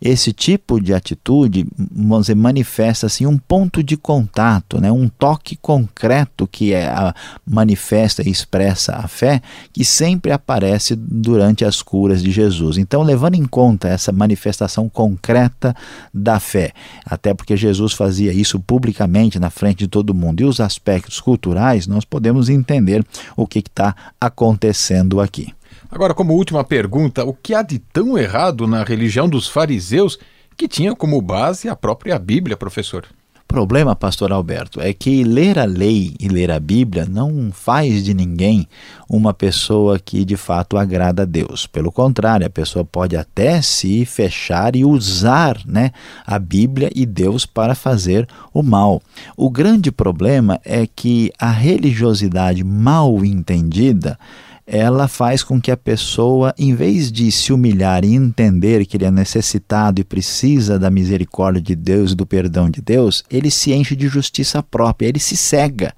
Esse 0.00 0.32
tipo 0.32 0.80
de 0.80 0.92
atitude, 0.92 1.66
vamos 1.76 2.26
dizer, 2.26 2.34
manifesta 2.34 3.06
assim, 3.06 3.26
um 3.26 3.38
ponto 3.38 3.82
de 3.82 3.96
contato, 3.96 4.80
né? 4.80 4.90
um 4.92 5.08
toque 5.08 5.56
concreto 5.56 6.46
que 6.46 6.72
é 6.72 6.86
a, 6.86 7.14
manifesta 7.46 8.22
e 8.26 8.30
expressa 8.30 8.96
a 8.96 9.08
fé, 9.08 9.40
que 9.72 9.84
sempre 9.84 10.32
aparece 10.32 10.94
durante 10.96 11.64
as 11.64 11.82
curas 11.82 12.22
de 12.22 12.30
Jesus. 12.30 12.78
Então, 12.78 13.02
levando 13.02 13.34
em 13.34 13.44
conta 13.44 13.88
essa 13.88 14.12
manifestação 14.12 14.88
concreta 14.88 15.74
da 16.12 16.38
fé, 16.38 16.72
até 17.04 17.32
porque 17.32 17.56
Jesus 17.56 17.92
fazia 17.92 18.32
isso 18.32 18.60
publicamente 18.60 19.38
na 19.38 19.50
frente 19.50 19.78
de 19.78 19.88
todo 19.88 20.14
mundo, 20.14 20.40
e 20.40 20.44
os 20.44 20.60
aspectos 20.60 21.20
culturais, 21.20 21.86
nós 21.86 22.04
podemos 22.04 22.48
entender 22.48 23.04
o 23.36 23.46
que 23.46 23.60
está 23.60 23.94
acontecendo 24.20 25.20
aqui. 25.20 25.55
Agora, 25.96 26.12
como 26.12 26.34
última 26.34 26.62
pergunta, 26.62 27.24
o 27.24 27.32
que 27.32 27.54
há 27.54 27.62
de 27.62 27.78
tão 27.78 28.18
errado 28.18 28.66
na 28.66 28.84
religião 28.84 29.26
dos 29.26 29.48
fariseus 29.48 30.18
que 30.54 30.68
tinha 30.68 30.94
como 30.94 31.22
base 31.22 31.70
a 31.70 31.74
própria 31.74 32.18
Bíblia, 32.18 32.54
professor? 32.54 33.06
O 33.34 33.46
problema, 33.46 33.96
pastor 33.96 34.30
Alberto, 34.30 34.78
é 34.78 34.92
que 34.92 35.24
ler 35.24 35.58
a 35.58 35.64
lei 35.64 36.14
e 36.20 36.28
ler 36.28 36.50
a 36.50 36.60
Bíblia 36.60 37.06
não 37.06 37.50
faz 37.50 38.04
de 38.04 38.12
ninguém 38.12 38.68
uma 39.08 39.32
pessoa 39.32 39.98
que 39.98 40.22
de 40.22 40.36
fato 40.36 40.76
agrada 40.76 41.22
a 41.22 41.24
Deus. 41.24 41.66
Pelo 41.66 41.90
contrário, 41.90 42.46
a 42.46 42.50
pessoa 42.50 42.84
pode 42.84 43.16
até 43.16 43.62
se 43.62 44.04
fechar 44.04 44.76
e 44.76 44.84
usar 44.84 45.58
né, 45.64 45.92
a 46.26 46.38
Bíblia 46.38 46.90
e 46.94 47.06
Deus 47.06 47.46
para 47.46 47.74
fazer 47.74 48.28
o 48.52 48.62
mal. 48.62 49.00
O 49.34 49.48
grande 49.48 49.90
problema 49.90 50.60
é 50.62 50.86
que 50.86 51.32
a 51.38 51.50
religiosidade 51.50 52.62
mal 52.62 53.24
entendida 53.24 54.18
ela 54.66 55.06
faz 55.06 55.44
com 55.44 55.60
que 55.60 55.70
a 55.70 55.76
pessoa, 55.76 56.52
em 56.58 56.74
vez 56.74 57.12
de 57.12 57.30
se 57.30 57.52
humilhar 57.52 58.04
e 58.04 58.14
entender 58.14 58.84
que 58.84 58.96
ele 58.96 59.04
é 59.04 59.10
necessitado 59.10 60.00
e 60.00 60.04
precisa 60.04 60.76
da 60.78 60.90
misericórdia 60.90 61.62
de 61.62 61.76
Deus 61.76 62.12
e 62.12 62.16
do 62.16 62.26
perdão 62.26 62.68
de 62.68 62.82
Deus, 62.82 63.22
ele 63.30 63.50
se 63.50 63.72
enche 63.72 63.94
de 63.94 64.08
justiça 64.08 64.62
própria, 64.62 65.06
ele 65.06 65.20
se 65.20 65.36
cega 65.36 65.94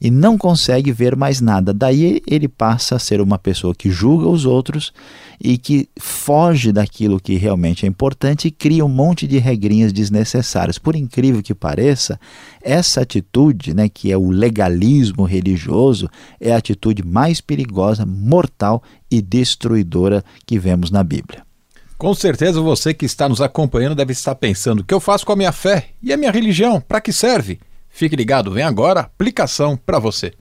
e 0.00 0.10
não 0.10 0.38
consegue 0.38 0.92
ver 0.92 1.16
mais 1.16 1.40
nada. 1.40 1.74
Daí 1.74 2.22
ele 2.26 2.46
passa 2.46 2.94
a 2.94 2.98
ser 3.00 3.20
uma 3.20 3.38
pessoa 3.38 3.74
que 3.74 3.90
julga 3.90 4.28
os 4.28 4.44
outros 4.44 4.92
e 5.40 5.58
que 5.58 5.88
foge 5.98 6.72
daquilo 6.72 7.20
que 7.20 7.34
realmente 7.36 7.84
é 7.84 7.88
importante 7.88 8.48
e 8.48 8.50
cria 8.50 8.84
um 8.84 8.88
monte 8.88 9.26
de 9.26 9.38
regrinhas 9.38 9.92
desnecessárias. 9.92 10.78
Por 10.78 10.96
incrível 10.96 11.42
que 11.42 11.54
pareça, 11.54 12.18
essa 12.62 13.00
atitude, 13.00 13.74
né, 13.74 13.88
que 13.88 14.10
é 14.10 14.16
o 14.16 14.30
legalismo 14.30 15.24
religioso, 15.24 16.08
é 16.40 16.52
a 16.52 16.56
atitude 16.56 17.04
mais 17.04 17.40
perigosa, 17.40 18.06
mortal 18.06 18.82
e 19.10 19.20
destruidora 19.20 20.24
que 20.46 20.58
vemos 20.58 20.90
na 20.90 21.02
Bíblia. 21.02 21.42
Com 21.96 22.12
certeza 22.14 22.60
você 22.60 22.92
que 22.92 23.06
está 23.06 23.28
nos 23.28 23.40
acompanhando 23.40 23.94
deve 23.94 24.12
estar 24.12 24.34
pensando: 24.34 24.80
o 24.80 24.84
que 24.84 24.92
eu 24.92 25.00
faço 25.00 25.24
com 25.24 25.32
a 25.32 25.36
minha 25.36 25.52
fé 25.52 25.90
e 26.02 26.12
a 26.12 26.16
minha 26.16 26.30
religião? 26.30 26.80
Para 26.80 27.00
que 27.00 27.12
serve? 27.12 27.60
Fique 27.88 28.16
ligado, 28.16 28.50
vem 28.50 28.64
agora 28.64 29.00
aplicação 29.00 29.76
para 29.76 30.00
você. 30.00 30.32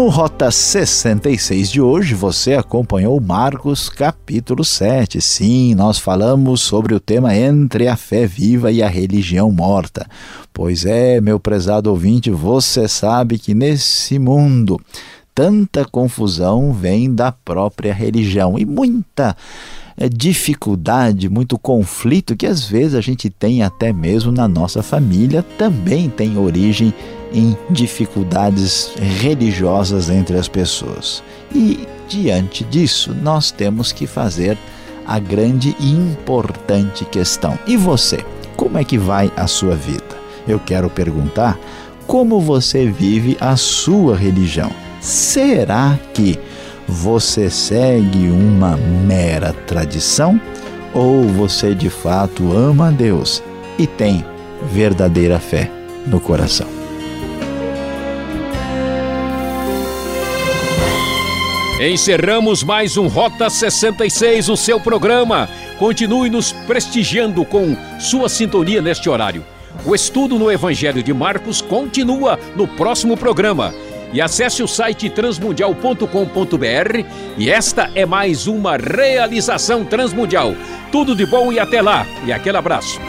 No 0.00 0.08
Rota 0.08 0.50
66 0.50 1.70
de 1.70 1.78
hoje, 1.78 2.14
você 2.14 2.54
acompanhou 2.54 3.20
Marcos 3.20 3.90
capítulo 3.90 4.64
7. 4.64 5.20
Sim, 5.20 5.74
nós 5.74 5.98
falamos 5.98 6.62
sobre 6.62 6.94
o 6.94 6.98
tema 6.98 7.36
entre 7.36 7.86
a 7.86 7.94
fé 7.96 8.26
viva 8.26 8.72
e 8.72 8.82
a 8.82 8.88
religião 8.88 9.52
morta. 9.52 10.06
Pois 10.54 10.86
é, 10.86 11.20
meu 11.20 11.38
prezado 11.38 11.90
ouvinte, 11.90 12.30
você 12.30 12.88
sabe 12.88 13.38
que 13.38 13.52
nesse 13.52 14.18
mundo 14.18 14.80
tanta 15.34 15.84
confusão 15.84 16.72
vem 16.72 17.14
da 17.14 17.30
própria 17.30 17.92
religião 17.92 18.58
e 18.58 18.64
muita 18.64 19.36
é, 19.98 20.08
dificuldade, 20.08 21.28
muito 21.28 21.58
conflito 21.58 22.34
que 22.34 22.46
às 22.46 22.64
vezes 22.64 22.94
a 22.94 23.02
gente 23.02 23.28
tem 23.28 23.62
até 23.62 23.92
mesmo 23.92 24.32
na 24.32 24.48
nossa 24.48 24.82
família 24.82 25.42
também 25.58 26.08
tem 26.08 26.38
origem 26.38 26.94
em 27.32 27.56
dificuldades 27.68 28.92
religiosas 28.96 30.10
entre 30.10 30.36
as 30.36 30.48
pessoas. 30.48 31.22
E 31.54 31.86
diante 32.08 32.64
disso, 32.64 33.14
nós 33.14 33.50
temos 33.50 33.92
que 33.92 34.06
fazer 34.06 34.58
a 35.06 35.18
grande 35.18 35.76
e 35.80 35.90
importante 35.90 37.04
questão. 37.04 37.58
E 37.66 37.76
você? 37.76 38.24
Como 38.56 38.78
é 38.78 38.84
que 38.84 38.98
vai 38.98 39.32
a 39.36 39.46
sua 39.46 39.74
vida? 39.74 40.20
Eu 40.46 40.58
quero 40.58 40.90
perguntar 40.90 41.58
como 42.06 42.40
você 42.40 42.86
vive 42.86 43.36
a 43.40 43.56
sua 43.56 44.16
religião. 44.16 44.70
Será 45.00 45.98
que 46.12 46.38
você 46.86 47.48
segue 47.48 48.28
uma 48.28 48.76
mera 48.76 49.52
tradição 49.66 50.40
ou 50.92 51.24
você 51.24 51.74
de 51.74 51.88
fato 51.88 52.52
ama 52.52 52.88
a 52.88 52.90
Deus 52.90 53.42
e 53.78 53.86
tem 53.86 54.24
verdadeira 54.72 55.38
fé 55.38 55.70
no 56.06 56.20
coração? 56.20 56.79
Encerramos 61.80 62.62
mais 62.62 62.98
um 62.98 63.06
Rota 63.06 63.48
66, 63.48 64.50
o 64.50 64.56
seu 64.56 64.78
programa. 64.78 65.48
Continue 65.78 66.28
nos 66.28 66.52
prestigiando 66.52 67.42
com 67.42 67.74
sua 67.98 68.28
sintonia 68.28 68.82
neste 68.82 69.08
horário. 69.08 69.42
O 69.86 69.94
estudo 69.94 70.38
no 70.38 70.52
Evangelho 70.52 71.02
de 71.02 71.14
Marcos 71.14 71.62
continua 71.62 72.38
no 72.54 72.68
próximo 72.68 73.16
programa 73.16 73.72
e 74.12 74.20
acesse 74.20 74.62
o 74.62 74.68
site 74.68 75.08
transmundial.com.br. 75.08 77.06
E 77.38 77.48
esta 77.50 77.90
é 77.94 78.04
mais 78.04 78.46
uma 78.46 78.76
realização 78.76 79.82
transmundial. 79.82 80.54
Tudo 80.92 81.16
de 81.16 81.24
bom 81.24 81.50
e 81.50 81.58
até 81.58 81.80
lá. 81.80 82.06
E 82.26 82.32
aquele 82.32 82.58
abraço. 82.58 83.00